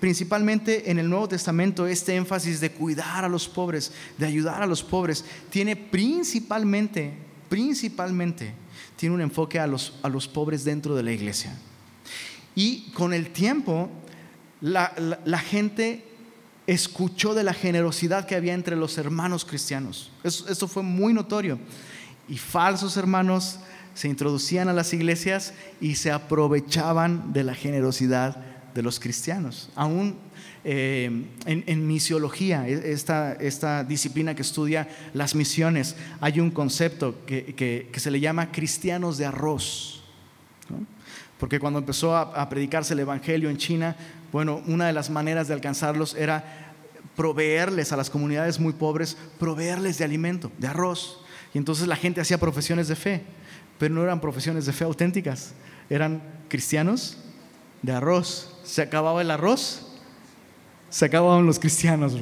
[0.00, 4.66] principalmente en el Nuevo Testamento este énfasis de cuidar a los pobres, de ayudar a
[4.66, 7.12] los pobres, tiene principalmente,
[7.48, 8.63] principalmente
[8.96, 11.56] tiene un enfoque a los, a los pobres dentro de la iglesia.
[12.54, 13.90] Y con el tiempo,
[14.60, 16.06] la, gente
[16.66, 20.10] escuchó de la generosidad que había entre los hermanos cristianos.
[20.22, 21.58] Eso, fue muy notorio.
[22.28, 23.58] Y falsos hermanos
[23.94, 28.36] se introducían a las iglesias y se aprovechaban de la generosidad
[28.74, 29.68] de los cristianos.
[29.74, 30.16] Aún
[30.66, 31.10] eh,
[31.44, 38.10] en, misiología, e, esta, esta, disciplina que estudia las misiones, hay un concepto que, se
[38.10, 40.02] le llama cristianos de arroz.
[41.38, 43.94] Porque cuando empezó a, predicarse el Evangelio en China,
[44.32, 46.72] bueno, una de las maneras de alcanzarlos era
[47.14, 51.20] proveerles a las comunidades muy pobres, proveerles de alimento, de arroz.
[51.52, 53.22] Y entonces la gente hacía profesiones de fe,
[53.78, 55.52] pero no eran profesiones de fe auténticas,
[55.90, 57.18] eran cristianos
[57.82, 58.56] de arroz.
[58.64, 59.83] Se acababa el arroz,
[60.94, 62.14] se acababan los cristianos,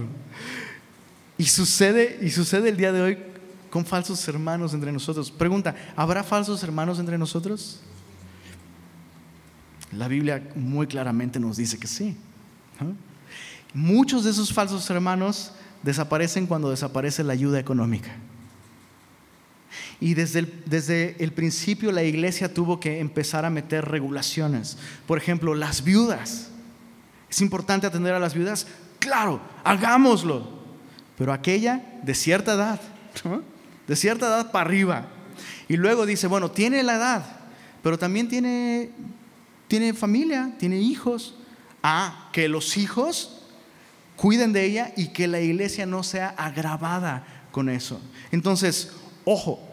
[1.37, 3.19] Y sucede, y sucede el día de hoy
[3.69, 5.31] con falsos hermanos entre nosotros.
[5.31, 7.81] Pregunta, ¿habrá falsos hermanos entre nosotros?
[9.95, 12.17] La Biblia muy claramente nos dice que sí.
[13.75, 15.53] Muchos de esos falsos hermanos
[15.83, 18.11] desaparecen cuando desaparece la ayuda económica.
[20.01, 24.79] Y desde desde el principio la iglesia tuvo que empezar a meter regulaciones.
[25.07, 26.52] Por ejemplo, las viudas.
[27.33, 28.67] ¿Es importante atender a las viudas?
[28.99, 30.47] Claro, hagámoslo.
[31.17, 32.79] Pero aquella de cierta edad,
[33.89, 35.07] de cierta edad para arriba.
[35.67, 37.25] Y luego dice, bueno, tiene la edad,
[37.83, 38.91] pero también tiene,
[39.67, 41.35] tiene familia, tiene hijos.
[41.83, 43.41] Ah, que los hijos
[44.17, 47.99] cuiden de ella y que la iglesia no sea agravada con eso.
[48.31, 48.93] Entonces,
[49.25, 49.72] ojo,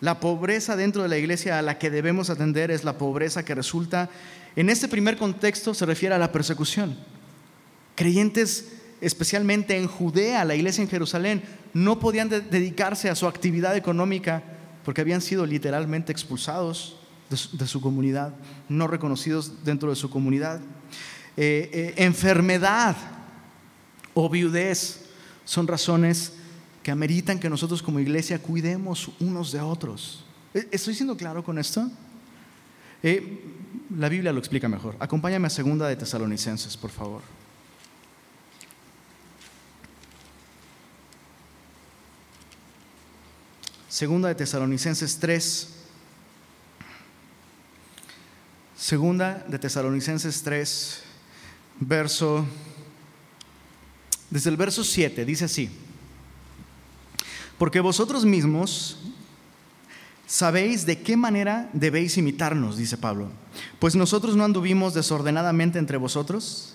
[0.00, 3.54] la pobreza dentro de la iglesia a la que debemos atender es la pobreza que
[3.54, 4.10] resulta
[4.56, 6.96] en este primer contexto se refiere a la persecución.
[7.94, 8.72] Creyentes,
[9.02, 11.42] especialmente en Judea, la iglesia en Jerusalén,
[11.74, 14.42] no podían dedicarse a su actividad económica
[14.82, 18.34] porque habían sido literalmente expulsados de su, comunidad,
[18.68, 20.60] no reconocidos dentro de su comunidad.
[21.36, 22.96] Eh, eh, enfermedad
[24.14, 25.02] o viudez
[25.44, 26.32] son razones
[26.86, 30.24] que ameritan que nosotros como iglesia cuidemos unos de otros.
[30.54, 31.90] ¿E-, ¿Estoy siendo claro con esto?
[33.02, 33.42] Eh,
[33.98, 34.94] la Biblia lo explica mejor.
[35.00, 37.22] Acompáñame a segunda de Tesalonicenses, por favor.
[43.88, 45.68] Segunda de Tesalonicenses 3.
[48.76, 51.02] Segunda de Tesalonicenses 3,
[51.80, 52.46] verso,
[54.30, 55.85] desde el verso 7, dice así,
[57.58, 58.98] porque vosotros mismos
[60.26, 63.30] Sabéis de qué manera debéis imitarnos, dice Pablo.
[63.78, 66.74] Pues nosotros no anduvimos desordenadamente entre vosotros,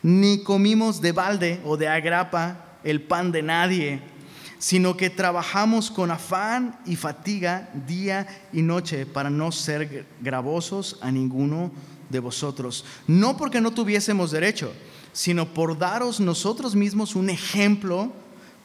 [0.00, 4.00] ni comimos de balde o de agrapa el pan de nadie,
[4.58, 11.10] sino que trabajamos con afán y fatiga día y noche para no ser gravosos a
[11.10, 11.72] ninguno
[12.10, 12.84] de vosotros.
[13.08, 14.72] No porque no tuviésemos derecho,
[15.12, 18.12] sino por daros nosotros mismos un ejemplo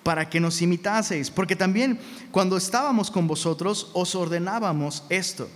[0.03, 1.99] para que nos imitaseis, porque también
[2.31, 5.49] cuando estábamos con vosotros os ordenábamos esto.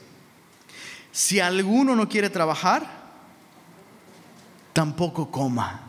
[1.12, 3.04] Si alguno no quiere trabajar,
[4.74, 5.82] tampoco coma.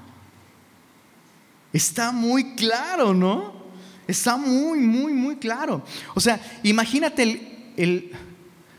[1.73, 3.55] Está muy claro, ¿no?
[4.07, 5.83] Está muy, muy, muy claro.
[6.15, 8.13] O sea, imagínate el, el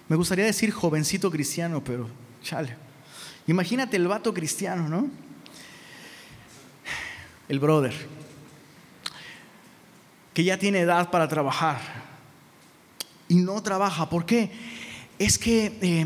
[0.07, 2.07] me gustaría decir jovencito cristiano, pero
[2.43, 2.77] chale.
[3.47, 5.09] Imagínate el vato cristiano, ¿no?
[7.47, 7.93] El brother,
[10.35, 11.79] que ya tiene edad para trabajar
[13.29, 14.09] y no trabaja.
[14.09, 14.51] ¿Por qué?
[15.17, 16.05] Es que, eh,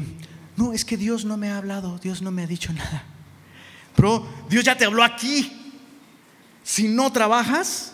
[0.56, 3.04] no, es que Dios no me ha hablado, Dios no me ha dicho nada.
[3.96, 5.52] Pero Dios ya te habló aquí.
[6.64, 7.94] Si no trabajas,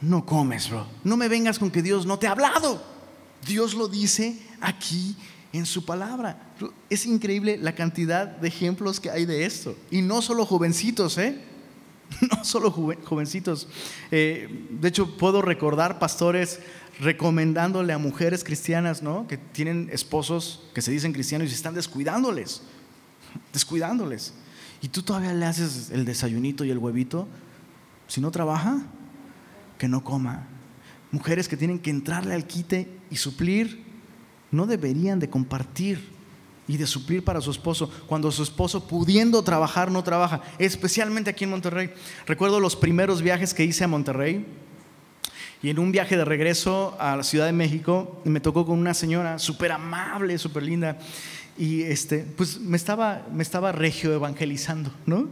[0.00, 0.86] no comes, bro.
[1.02, 2.80] No me vengas con que Dios no te ha hablado.
[3.44, 5.16] Dios lo dice aquí
[5.52, 6.52] en su palabra.
[6.88, 9.76] Es increíble la cantidad de ejemplos que hay de esto.
[9.90, 11.51] Y no solo jovencitos, ¿eh?
[12.30, 13.68] No solo jovencitos.
[14.10, 16.60] Eh, de hecho, puedo recordar pastores
[17.00, 19.26] recomendándole a mujeres cristianas, ¿no?
[19.26, 22.62] Que tienen esposos que se dicen cristianos y están descuidándoles.
[23.52, 24.34] Descuidándoles.
[24.80, 27.28] Y tú todavía le haces el desayunito y el huevito.
[28.08, 28.82] Si no trabaja,
[29.78, 30.46] que no coma.
[31.10, 33.82] Mujeres que tienen que entrarle al quite y suplir,
[34.50, 36.11] no deberían de compartir
[36.72, 41.44] y de suplir para su esposo cuando su esposo pudiendo trabajar no trabaja, especialmente aquí
[41.44, 41.90] en Monterrey.
[42.26, 44.46] Recuerdo los primeros viajes que hice a Monterrey
[45.62, 48.94] y en un viaje de regreso a la Ciudad de México me tocó con una
[48.94, 50.96] señora súper amable, súper linda
[51.58, 55.28] y este, pues me estaba, me estaba regio evangelizando, ¿no?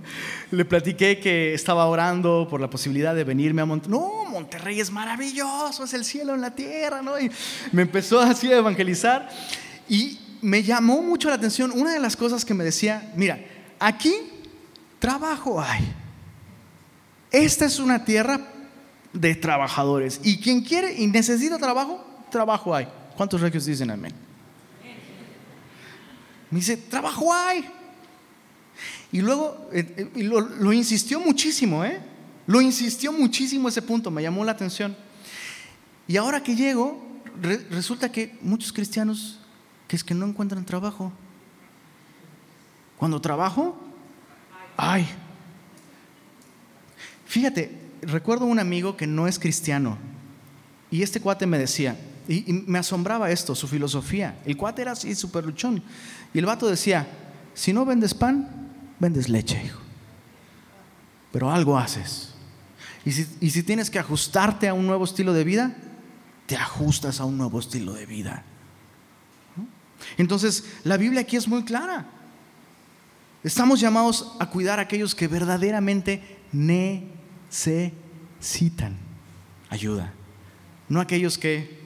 [0.50, 3.98] Le platiqué que estaba orando por la posibilidad de venirme a Monterrey.
[3.98, 7.18] No, Monterrey es maravilloso, es el cielo en la tierra, ¿no?
[7.18, 7.30] Y
[7.72, 9.30] me empezó así a evangelizar
[9.88, 13.38] y me llamó mucho la atención una de las cosas que me decía, mira,
[13.78, 14.14] aquí
[14.98, 15.92] trabajo hay.
[17.30, 18.40] Esta es una tierra
[19.12, 22.88] de trabajadores y quien quiere y necesita trabajo, trabajo hay.
[23.16, 24.12] ¿Cuántos regios dicen amén?
[26.50, 27.64] Me dice, trabajo hay.
[29.12, 32.00] Y luego eh, eh, lo, insistió muchísimo, ¿eh?
[32.46, 34.96] Lo insistió muchísimo ese punto, me llamó la atención.
[36.08, 37.00] Y ahora que llego,
[37.70, 39.39] resulta que muchos cristianos
[39.90, 41.10] que es que no encuentran trabajo.
[42.96, 43.76] Cuando trabajo,
[44.76, 45.04] ay.
[47.26, 49.98] Fíjate, recuerdo un amigo que no es cristiano
[50.92, 54.40] y este cuate me decía, y, me asombraba esto, su filosofía.
[54.44, 55.82] El cuate era así, súper luchón.
[56.32, 57.08] Y el vato decía,
[57.54, 58.70] si no vendes pan,
[59.00, 59.80] vendes leche, hijo.
[61.32, 62.34] Pero algo haces.
[63.04, 65.74] Y si, y si tienes que ajustarte a un nuevo estilo de vida,
[66.46, 68.44] te ajustas a un nuevo estilo de vida.
[70.18, 72.06] Entonces, la Biblia aquí es muy clara.
[73.42, 77.50] Estamos llamados a cuidar a aquellos que verdaderamente necesitan
[79.70, 80.12] ayuda.
[80.88, 81.80] No aquellos que,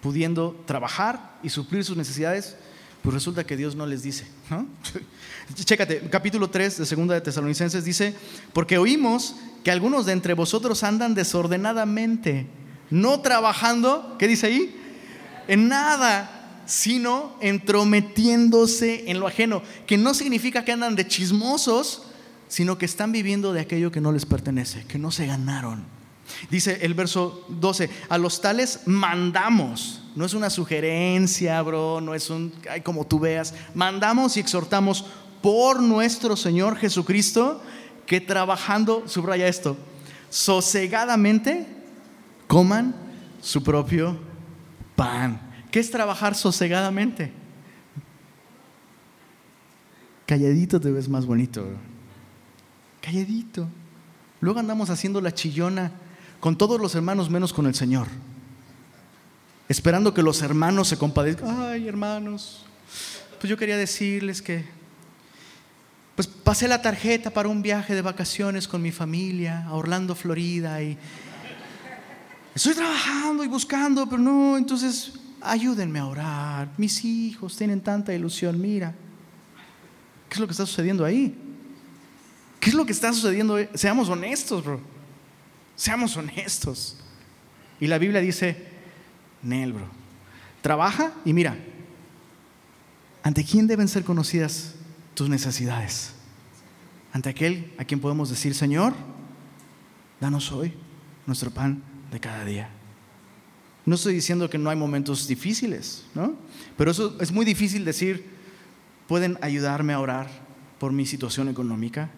[0.00, 2.56] pudiendo trabajar y suplir sus necesidades,
[3.02, 4.26] pues resulta que Dios no les dice.
[5.54, 8.14] Chécate, capítulo 3 de 2 de Tesalonicenses dice,
[8.54, 12.46] porque oímos que algunos de entre vosotros andan desordenadamente,
[12.88, 14.74] no trabajando, ¿qué dice ahí?
[15.48, 16.33] En nada
[16.66, 22.02] sino entrometiéndose en lo ajeno, que no significa que andan de chismosos,
[22.48, 25.84] sino que están viviendo de aquello que no les pertenece, que no se ganaron.
[26.50, 32.30] Dice el verso 12, a los tales mandamos, no es una sugerencia, bro, no es
[32.30, 35.04] un, ay, como tú veas, mandamos y exhortamos
[35.42, 37.60] por nuestro Señor Jesucristo
[38.06, 39.76] que trabajando, subraya esto,
[40.30, 41.66] sosegadamente
[42.46, 42.94] coman
[43.40, 44.18] su propio
[44.96, 45.53] pan.
[45.74, 47.32] ¿Qué es trabajar sosegadamente?
[50.24, 51.66] Calladito te ves más bonito.
[53.00, 53.66] Calladito.
[54.40, 55.90] Luego andamos haciendo la chillona
[56.38, 58.06] con todos los hermanos menos con el Señor.
[59.68, 61.62] Esperando que los hermanos se compadezcan.
[61.62, 62.64] Ay, hermanos,
[63.40, 64.64] pues yo quería decirles que
[66.14, 70.80] pues pasé la tarjeta para un viaje de vacaciones con mi familia a Orlando, Florida
[70.84, 70.96] y
[72.54, 75.14] estoy trabajando y buscando, pero no, entonces
[75.44, 78.94] ayúdenme a orar, mis hijos tienen tanta ilusión, mira,
[80.28, 81.36] ¿qué es lo que está sucediendo ahí?
[82.60, 83.58] ¿Qué es lo que está sucediendo?
[83.74, 84.80] Seamos honestos, bro.
[85.76, 86.96] Seamos honestos.
[87.78, 88.56] Y la Biblia dice,
[89.42, 89.86] Nel, bro,
[90.62, 91.58] trabaja y mira,
[93.22, 94.74] ¿ante quién deben ser conocidas
[95.14, 96.12] tus necesidades?
[97.12, 98.94] Ante aquel a quien podemos decir, Señor,
[100.20, 100.72] danos hoy
[101.26, 102.70] nuestro pan de cada día.
[103.86, 106.34] No estoy diciendo que no hay momentos difíciles, ¿no?
[106.76, 108.24] Pero eso es muy difícil decir,
[109.06, 110.28] pueden ayudarme a orar
[110.78, 112.10] por mi situación económica,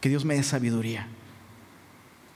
[0.00, 1.08] que Dios me dé sabiduría.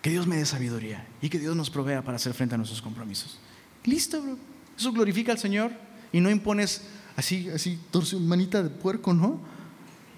[0.01, 2.80] Que Dios me dé sabiduría y que Dios nos provea para hacer frente a nuestros
[2.80, 3.38] compromisos.
[3.84, 4.38] Listo, bro.
[4.78, 5.72] Eso glorifica al Señor
[6.12, 6.82] y no impones
[7.16, 7.78] así, así,
[8.20, 9.40] manita de puerco, ¿no?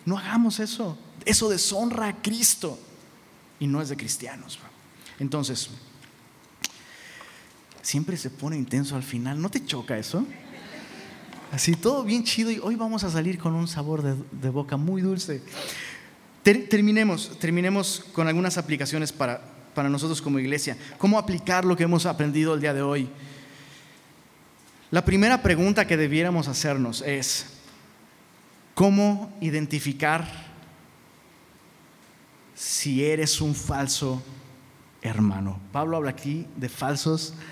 [0.04, 0.98] No hagamos eso.
[1.24, 2.78] Eso deshonra a Cristo
[3.58, 4.58] y no es de cristianos.
[4.60, 4.68] Bro.
[5.18, 5.70] Entonces,
[7.82, 9.40] siempre se pone intenso al final.
[9.40, 10.26] ¿No te choca eso?
[11.52, 15.02] Así, todo bien chido y hoy vamos a salir con un sabor de, boca muy
[15.02, 15.42] dulce.
[16.42, 19.42] terminemos, terminemos con algunas aplicaciones para,
[19.74, 20.76] para nosotros como iglesia.
[20.98, 23.08] ¿Cómo aplicar lo que hemos aprendido el día de hoy?
[24.92, 27.46] La primera pregunta que debiéramos hacernos es,
[28.74, 30.28] ¿cómo identificar
[32.54, 34.22] si eres un falso
[35.02, 35.58] hermano?
[35.72, 37.50] Pablo habla aquí de falsos hermanos.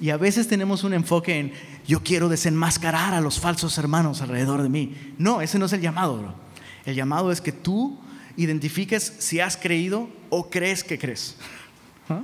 [0.00, 1.52] Y a veces tenemos un enfoque en,
[1.86, 5.14] yo quiero desenmascarar a los falsos hermanos alrededor de mí.
[5.18, 6.34] No, ese no es el llamado, bro.
[6.84, 7.98] El llamado es que tú
[8.36, 11.36] identifiques si has creído o crees que crees.
[12.08, 12.22] ¿Ah?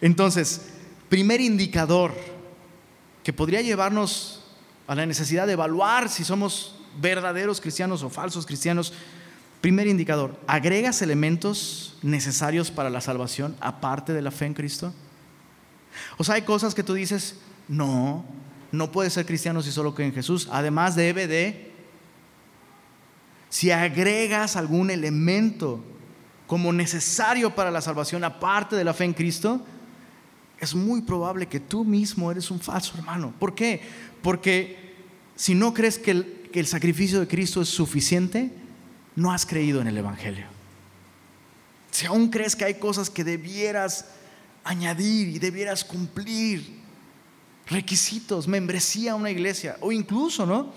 [0.00, 0.62] Entonces,
[1.08, 2.12] primer indicador
[3.22, 4.44] que podría llevarnos
[4.86, 8.92] a la necesidad de evaluar si somos verdaderos cristianos o falsos cristianos.
[9.60, 14.92] Primer indicador, ¿agregas elementos necesarios para la salvación aparte de la fe en Cristo?
[16.16, 17.36] O sea, hay cosas que tú dices,
[17.68, 18.24] no,
[18.72, 20.48] no puede ser cristiano si solo cree en Jesús.
[20.50, 21.72] Además debe de,
[23.48, 25.82] si agregas algún elemento
[26.46, 29.64] como necesario para la salvación aparte de la fe en Cristo,
[30.58, 33.34] es muy probable que tú mismo eres un falso hermano.
[33.38, 33.82] ¿Por qué?
[34.22, 34.94] Porque
[35.36, 38.52] si no crees que el, que el sacrificio de Cristo es suficiente,
[39.16, 40.46] no has creído en el Evangelio.
[41.90, 44.06] Si aún crees que hay cosas que debieras
[44.64, 46.82] añadir y debieras cumplir
[47.66, 50.72] requisitos, membresía a una iglesia o incluso, ¿no?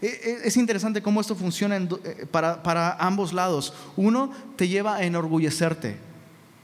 [0.00, 3.72] E, e, es interesante cómo esto funciona eh, para, ambos lados.
[3.96, 5.98] Uno te lleva a enorgullecerte.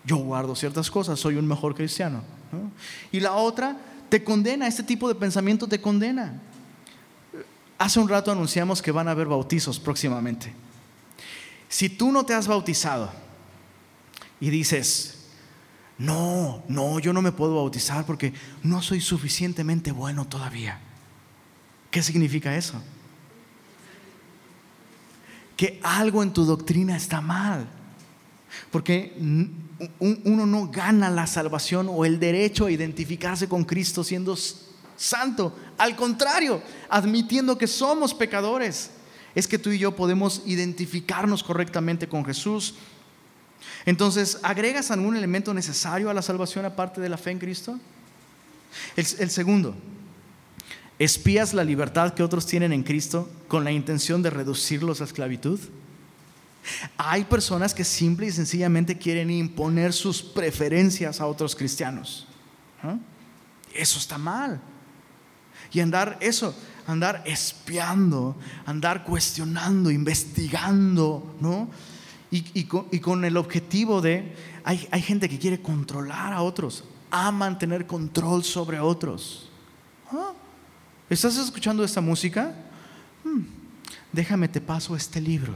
[0.04, 2.22] Yo guardo ciertas cosas, soy un mejor cristiano.
[3.10, 3.78] Y la otra
[4.10, 6.40] te condena, este tipo de pensamiento te condena.
[7.78, 10.52] Hace un rato anunciamos que van a haber bautizos próximamente.
[11.68, 13.10] Si tú no te has bautizado
[14.38, 15.21] y dices,
[16.02, 18.34] no, no, yo no me puedo bautizar porque
[18.64, 20.80] no soy suficientemente bueno todavía.
[21.92, 22.82] ¿Qué significa eso?
[25.56, 27.68] Que algo en tu doctrina está mal.
[28.72, 29.16] Porque
[30.00, 34.36] uno no gana la salvación o el derecho a identificarse con Cristo siendo
[34.96, 35.56] santo.
[35.78, 38.90] Al contrario, admitiendo que somos pecadores,
[39.36, 42.74] es que tú y yo podemos identificarnos correctamente con Jesús
[43.84, 47.78] entonces, ¿agregas algún elemento necesario a la salvación aparte de la fe en Cristo?
[48.96, 49.74] El, segundo,
[50.98, 55.60] ¿espías la libertad que otros tienen en Cristo con la intención de reducirlos a esclavitud?
[56.96, 62.28] Hay personas que simple y sencillamente quieren imponer sus preferencias a otros cristianos.
[63.74, 64.60] Eso está mal.
[65.72, 66.54] Y andar eso,
[66.86, 71.68] andar espiando, andar cuestionando, investigando, ¿no?
[72.34, 78.42] Y, con, el objetivo de, hay, gente que quiere controlar a otros, a mantener control
[78.42, 79.50] sobre otros.
[80.10, 80.32] Ah,
[81.10, 82.54] ¿Estás escuchando esta música?
[83.22, 83.42] Hmm,
[84.10, 85.54] déjame te paso este libro.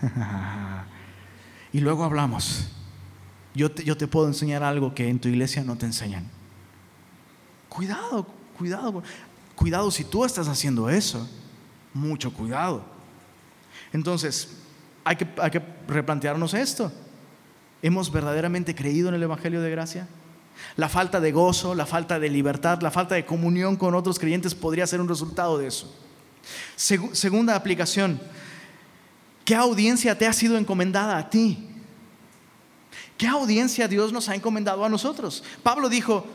[1.72, 2.68] y luego hablamos.
[3.52, 6.30] Yo te, yo te puedo enseñar algo que en tu iglesia no te enseñan.
[7.68, 9.02] Cuidado, cuidado.
[9.56, 11.28] Cuidado si tú estás haciendo eso.
[11.92, 12.84] Mucho cuidado.
[13.92, 14.63] Entonces,
[15.04, 16.90] hay que, replantearnos esto.
[17.82, 20.08] ¿Hemos verdaderamente creído en el Evangelio de gracia?
[20.76, 24.54] La falta de gozo, la falta de libertad, la falta de comunión con otros creyentes
[24.54, 25.94] podría ser un resultado de eso.
[26.76, 28.20] segunda aplicación,
[29.44, 31.68] ¿qué audiencia te ha sido encomendada a ti?
[33.18, 35.44] ¿Qué audiencia Dios nos ha encomendado a nosotros?
[35.62, 36.26] Pablo dijo,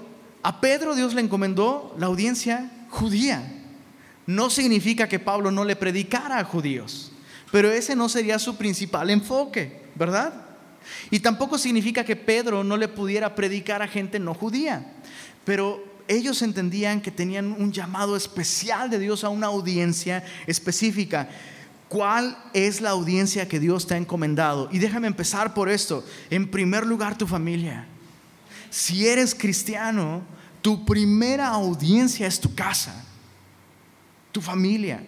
[0.43, 3.55] a Pedro Dios le encomendó la audiencia judía.
[4.25, 7.11] No significa que Pablo no le predicara a judíos.
[7.51, 10.33] Pero ese no sería su principal enfoque, ¿verdad?
[11.09, 14.93] Y tampoco significa que Pedro no le pudiera predicar a gente no judía.
[15.45, 21.29] Pero ellos entendían que tenían un llamado especial de Dios a una audiencia específica.
[21.87, 24.69] ¿Cuál es la audiencia que Dios te ha encomendado?
[24.71, 26.03] Y déjame empezar por esto.
[26.29, 27.87] En primer lugar, tu familia.
[28.69, 30.21] Si eres cristiano,
[30.61, 33.03] tu primera audiencia es tu casa,
[34.31, 35.03] tu familia,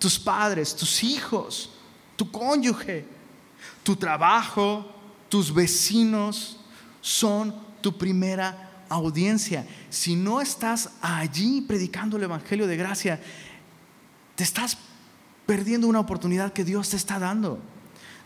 [0.00, 1.75] tus padres, tus hijos
[2.16, 3.04] tu cónyuge,
[3.82, 4.90] tu trabajo,
[5.28, 6.58] tus vecinos
[7.00, 9.66] son tu primera audiencia.
[9.90, 13.20] Si no estás allí predicando el Evangelio de gracia,
[14.34, 14.78] te estás
[15.46, 17.60] perdiendo una oportunidad que Dios te está dando.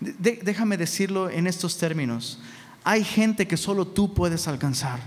[0.01, 2.39] déjame decirlo en estos términos.
[2.83, 5.01] hay gente que solo tú puedes alcanzar.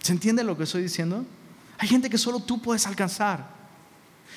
[0.00, 1.24] ¿Se entiende lo que estoy diciendo?
[1.78, 3.50] Hay gente que solo tú puedes alcanzar.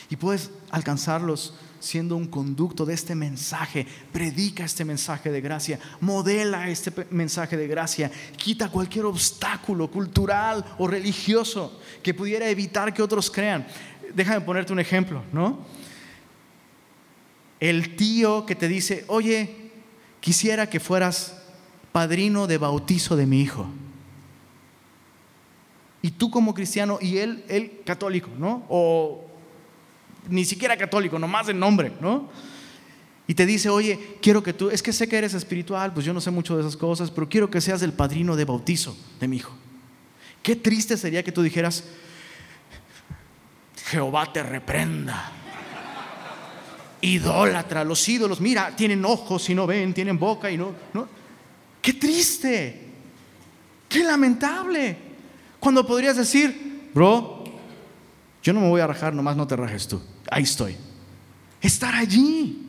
[0.10, 3.86] Y puedes alcanzarlos siendo un conducto de este mensaje.
[4.12, 5.80] Predica este mensaje de gracia.
[6.00, 8.12] Modela este mensaje de gracia.
[8.38, 13.66] Quita cualquier obstáculo cultural o religioso que pudiera evitar que otros crean.
[14.14, 15.66] Déjame ponerte un ejemplo, ¿no?
[17.60, 19.72] El tío que te dice, oye,
[20.20, 21.42] quisiera que fueras
[21.92, 23.68] padrino de bautizo de mi hijo.
[26.02, 28.66] Y tú como cristiano y él, él católico, ¿no?
[28.70, 29.29] O
[30.30, 32.30] ni siquiera católico, nomás de nombre, ¿no?
[33.28, 36.14] Y te dice, oye, quiero que tú, es que sé que eres espiritual, pues yo
[36.14, 39.28] no sé mucho de esas cosas, pero quiero que seas el padrino de bautizo de
[39.28, 39.54] mi hijo.
[40.42, 41.84] Qué triste sería que tú dijeras,
[43.86, 45.32] Jehová te reprenda.
[47.02, 51.08] Idólatra, los ídolos, mira, tienen ojos y no ven, tienen boca y no, no.
[51.82, 52.88] Qué triste,
[53.88, 54.98] qué lamentable.
[55.60, 57.44] Cuando podrías decir, bro,
[58.42, 60.02] yo no me voy a rajar, nomás no te rajes tú.
[60.32, 60.76] Ahí estoy.
[61.62, 62.66] Estar allí.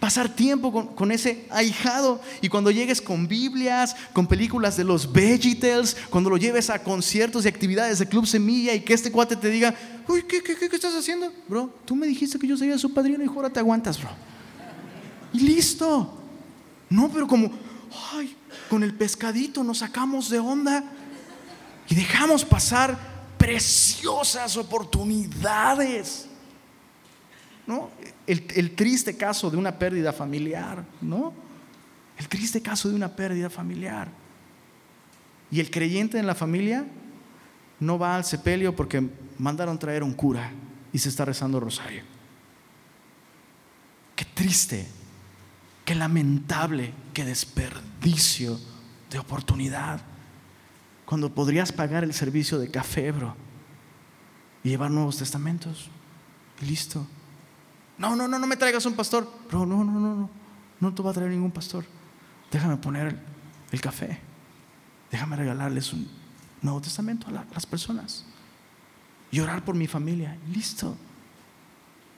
[0.00, 5.96] Pasar tiempo con, ese ahijado y cuando llegues con Biblias, con películas de los Vegetables,
[6.10, 9.48] cuando lo lleves a conciertos y actividades de Club Semilla y que este cuate te
[9.48, 9.76] diga,
[10.08, 11.32] uy, ¿qué, qué, qué, estás haciendo?
[11.48, 14.10] Bro, tú me dijiste que yo sería su padrino y ahora te aguantas, bro.
[15.32, 16.20] Y listo.
[16.90, 17.52] No, pero como,
[18.12, 18.34] ay,
[18.68, 20.82] con el pescadito nos sacamos de onda
[21.88, 22.98] y dejamos pasar
[23.38, 26.26] preciosas oportunidades.
[27.66, 27.90] ¿No?
[28.26, 31.32] El, triste caso de una pérdida familiar, ¿no?
[32.16, 34.08] El triste caso de una pérdida familiar.
[35.50, 36.86] Y el creyente en la familia
[37.80, 39.08] no va al sepelio porque
[39.38, 40.50] mandaron traer un cura
[40.92, 42.02] y se está rezando rosario.
[44.14, 44.86] Qué triste,
[45.84, 48.58] qué lamentable, qué desperdicio
[49.10, 50.00] de oportunidad
[51.04, 53.36] cuando podrías pagar el servicio de café, bro,
[54.64, 55.88] y llevar nuevos testamentos.
[56.60, 57.06] Y listo.
[57.98, 59.30] No, no, no, no me traigas un pastor.
[59.48, 60.30] Bro, no, no, no, no.
[60.80, 61.84] No te va a traer ningún pastor.
[62.50, 63.18] Déjame poner
[63.70, 64.18] el, café.
[65.10, 66.08] Déjame regalarles un
[66.60, 68.24] nuevo testamento a, las personas.
[69.30, 70.36] Y orar por mi familia.
[70.52, 70.96] Listo.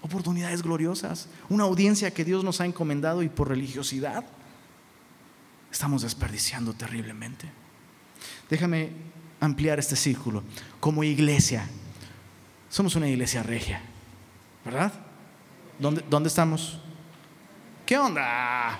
[0.02, 1.28] Oportunidades gloriosas.
[1.48, 4.24] Una audiencia que Dios nos ha encomendado y por religiosidad
[5.70, 7.48] estamos desperdiciando terriblemente.
[8.50, 8.90] Déjame
[9.40, 10.42] ampliar este círculo.
[10.80, 11.68] Como iglesia,
[12.68, 13.80] somos una iglesia regia,
[14.64, 14.92] ¿verdad?
[15.78, 16.78] ¿Dónde, dónde estamos?
[17.86, 18.78] ¿Qué onda?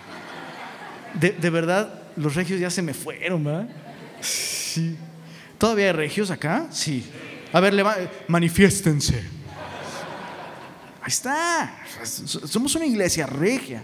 [1.14, 3.68] De, verdad, los regios ya se me fueron, ¿verdad?
[4.20, 4.96] Sí.
[5.56, 6.66] ¿Todavía hay regios acá?
[6.70, 7.04] Sí.
[7.52, 7.74] A ver,
[8.26, 9.16] manifiéstense.
[11.00, 11.74] Ahí está.
[12.04, 13.82] Somos una iglesia regia.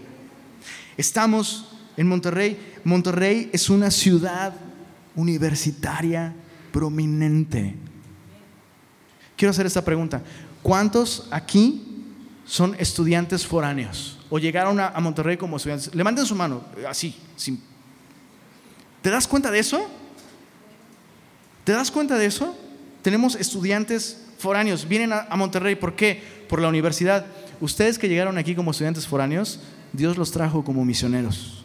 [0.95, 2.75] Estamos en Monterrey.
[2.83, 4.53] Monterrey es una ciudad
[5.15, 6.33] universitaria
[6.71, 7.75] prominente.
[9.35, 10.21] Quiero hacer esta pregunta.
[10.61, 11.94] ¿Cuántos aquí
[12.45, 14.19] son estudiantes foráneos?
[14.29, 15.93] ¿O llegaron a, Monterrey como estudiantes?
[15.93, 17.15] Levanten su mano, así.
[19.01, 19.87] ¿Te das cuenta de eso?
[21.63, 22.55] ¿Te das cuenta de eso?
[23.01, 26.21] Tenemos estudiantes foráneos, vienen a, a Monterrey, ¿por qué?
[26.47, 27.25] Por la universidad.
[27.61, 29.59] Ustedes que llegaron aquí como estudiantes foráneos,
[29.93, 31.63] Dios los trajo como misioneros.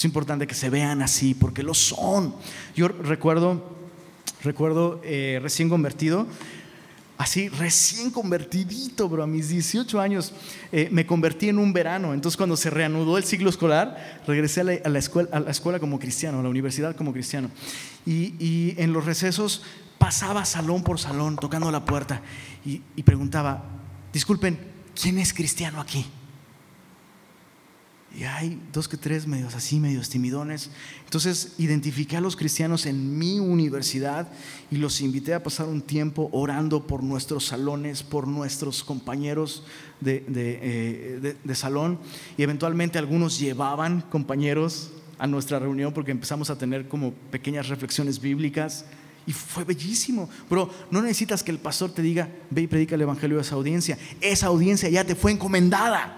[0.00, 2.34] Es importante que se vean así, porque lo son.
[2.74, 3.62] Yo recuerdo,
[4.42, 6.26] recuerdo eh, recién convertido,
[7.20, 10.32] así recién convertidito, bro, a mis 18 años
[10.72, 12.14] eh, me convertí en un verano.
[12.14, 15.98] Entonces cuando se reanudó el ciclo escolar, regresé a la, escuela, a la escuela como
[15.98, 17.50] cristiano, a la universidad como cristiano.
[18.06, 19.62] Y, en los recesos
[19.98, 22.22] pasaba salón por salón tocando la puerta
[22.64, 23.64] y preguntaba,
[24.14, 24.58] disculpen,
[24.94, 26.06] ¿quién es cristiano aquí?
[28.18, 30.70] Y hay dos que tres medios así, medios timidones.
[31.04, 34.28] Entonces identifiqué a los cristianos en mi universidad
[34.70, 39.62] y los invité a pasar un tiempo orando por nuestros salones, por nuestros compañeros
[40.00, 40.58] de, de,
[41.46, 42.00] eh, salón.
[42.36, 48.20] Y eventualmente algunos llevaban compañeros a nuestra reunión porque empezamos a tener como pequeñas reflexiones
[48.20, 48.86] bíblicas.
[49.24, 50.28] Y fue bellísimo.
[50.48, 53.54] Pero no necesitas que el pastor te diga, ve y predica el Evangelio a esa
[53.54, 53.96] audiencia.
[54.20, 56.16] Esa audiencia ya te fue encomendada.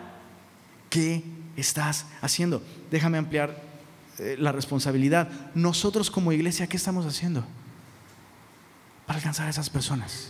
[0.89, 1.23] ¿Qué
[1.57, 2.63] estás haciendo?
[2.91, 3.63] Déjame ampliar
[4.19, 5.29] eh, la responsabilidad.
[5.55, 7.45] Nosotros como iglesia, ¿qué estamos haciendo
[9.07, 10.29] para alcanzar a esas personas?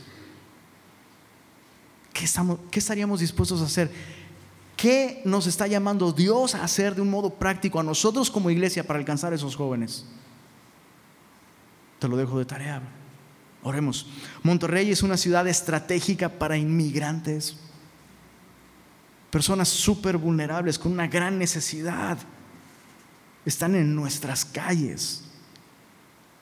[2.12, 3.90] ¿Qué, estamos, ¿Qué estaríamos dispuestos a hacer?
[4.76, 8.84] ¿Qué nos está llamando Dios a hacer de un modo práctico a nosotros como iglesia
[8.84, 10.04] para alcanzar a esos jóvenes?
[11.98, 12.82] Te lo dejo de tarea.
[13.62, 14.08] Oremos.
[14.42, 17.56] Monterrey es una ciudad estratégica para inmigrantes
[19.32, 22.18] personas súper vulnerables, con una gran necesidad.
[23.46, 25.24] están en nuestras calles.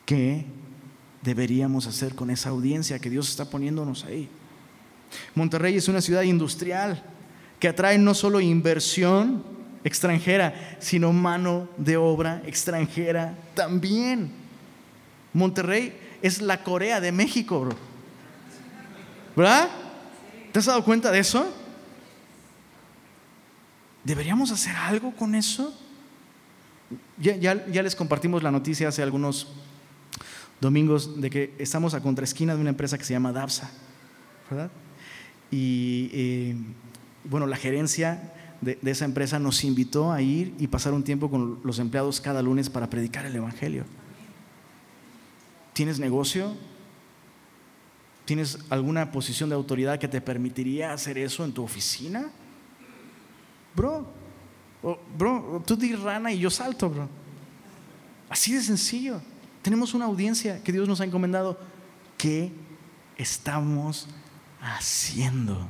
[0.05, 0.45] ¿Qué
[1.23, 4.29] deberíamos hacer con esa audiencia que Dios está poniéndonos ahí?
[5.37, 7.01] Monterrey es una ciudad industrial
[7.61, 9.45] que atrae no solo inversión
[9.85, 14.33] extranjera, sino mano de obra extranjera también.
[15.33, 17.77] Monterrey es la Corea de México, bro.
[19.37, 19.69] ¿Verdad?
[20.51, 21.60] ¿Te has dado cuenta de eso?
[24.11, 25.73] ¿Deberíamos hacer algo con eso?
[27.17, 29.47] Ya, les compartimos la noticia hace algunos
[30.61, 33.71] domingos de que estamos a contraesquina de una empresa que se llama DAPSA,
[34.51, 34.73] ¿verdad?
[35.53, 36.57] Y eh,
[37.23, 41.31] bueno, la gerencia de, de, esa empresa nos invitó a ir y pasar un tiempo
[41.31, 43.85] con los empleados cada lunes para predicar el Evangelio.
[45.73, 46.57] ¿Tienes negocio?
[48.25, 52.33] ¿Tienes alguna posición de autoridad que te permitiría hacer eso en tu oficina?
[53.81, 54.07] Bro,
[55.17, 57.09] bro, tú di rana y yo salto, bro.
[58.29, 59.23] Así de sencillo.
[59.63, 61.59] Tenemos una audiencia que Dios nos ha encomendado.
[62.19, 62.53] ¿Qué
[63.17, 64.07] estamos
[64.61, 65.67] haciendo?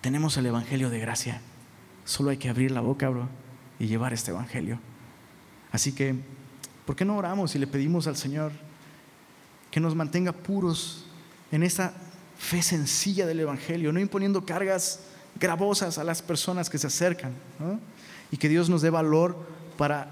[0.00, 1.40] Tenemos el Evangelio de gracia.
[2.04, 3.28] Solo hay que abrir la boca, bro,
[3.78, 4.80] y llevar este Evangelio.
[5.70, 6.16] Así que,
[6.84, 8.50] ¿por qué no oramos y le pedimos al Señor
[9.70, 11.06] que nos mantenga puros
[11.52, 11.94] en esta
[12.36, 17.32] fe sencilla del Evangelio, no imponiendo cargas gravosas a las personas que se acercan,
[18.30, 19.36] y que Dios nos dé valor
[19.76, 20.08] para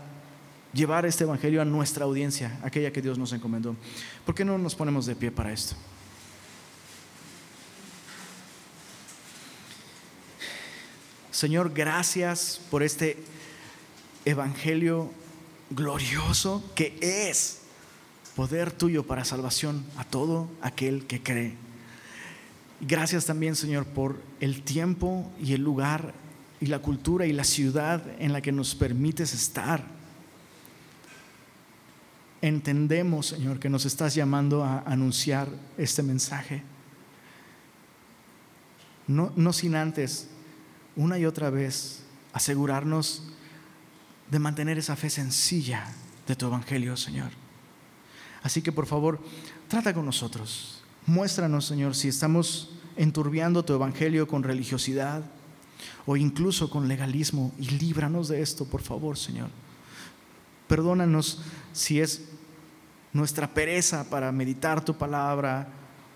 [0.72, 3.76] llevar este Evangelio a nuestra audiencia, aquella que Dios nos encomendó.
[4.24, 5.74] ¿Por qué no nos ponemos de pie para esto?
[11.30, 13.16] Señor, gracias por este
[14.24, 15.10] Evangelio
[15.70, 17.62] glorioso que es
[18.36, 21.56] poder tuyo para salvación a todo aquel que cree.
[22.84, 26.14] Gracias también, Señor, por el tiempo y el lugar
[26.60, 29.84] y la cultura y la ciudad en la que nos permites estar.
[32.40, 35.48] Entendemos, Señor, que nos estás llamando a anunciar
[35.78, 36.64] este mensaje.
[39.06, 40.28] No, no sin antes,
[40.96, 42.02] una y otra vez,
[42.32, 43.22] asegurarnos
[44.28, 45.86] de mantener esa fe sencilla
[46.26, 47.30] de tu Evangelio, Señor.
[48.42, 49.22] Así que por favor,
[49.68, 50.82] trata con nosotros.
[51.06, 55.22] Muéstranos, Señor, si estamos enturbiando tu evangelio con religiosidad
[56.06, 59.48] o incluso con legalismo y líbranos de esto, por favor, Señor.
[60.68, 61.42] Perdónanos
[61.72, 62.22] si es
[63.12, 65.68] nuestra pereza para meditar tu palabra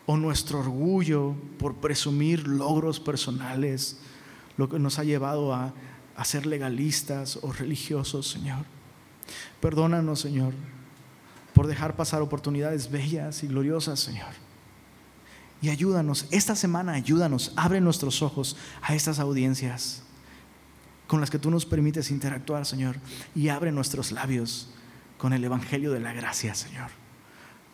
[0.07, 3.99] o nuestro orgullo por presumir logros personales,
[4.57, 5.75] lo que nos ha llevado a,
[6.17, 8.65] a ser legalistas o religiosos, Señor.
[9.61, 10.55] Perdónanos, Señor,
[11.53, 14.46] por dejar pasar oportunidades bellas y gloriosas, Señor.
[15.63, 20.03] Y ayúdanos, esta semana ayúdanos, abre nuestros ojos a estas audiencias
[21.07, 22.97] con las que tú nos permites interactuar, Señor,
[23.35, 24.71] y abre nuestros labios
[25.19, 26.91] con el Evangelio de la gracia, Señor.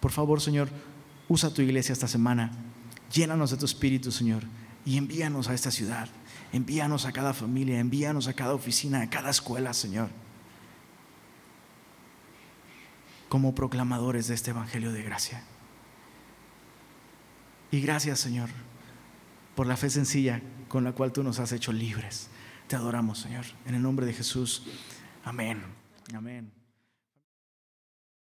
[0.00, 0.68] Por favor, Señor,
[1.28, 2.52] usa tu iglesia esta semana,
[3.12, 4.44] llénanos de tu espíritu, Señor,
[4.84, 6.08] y envíanos a esta ciudad,
[6.52, 10.10] envíanos a cada familia, envíanos a cada oficina, a cada escuela, Señor
[13.32, 15.42] como proclamadores de este Evangelio de gracia.
[17.72, 18.50] Y gracias Señor
[19.56, 22.28] por la fe sencilla con la cual tú nos has hecho libres.
[22.68, 23.46] Te adoramos Señor.
[23.66, 24.64] En el nombre de Jesús.
[25.24, 25.62] Amén.
[26.14, 26.61] Amén.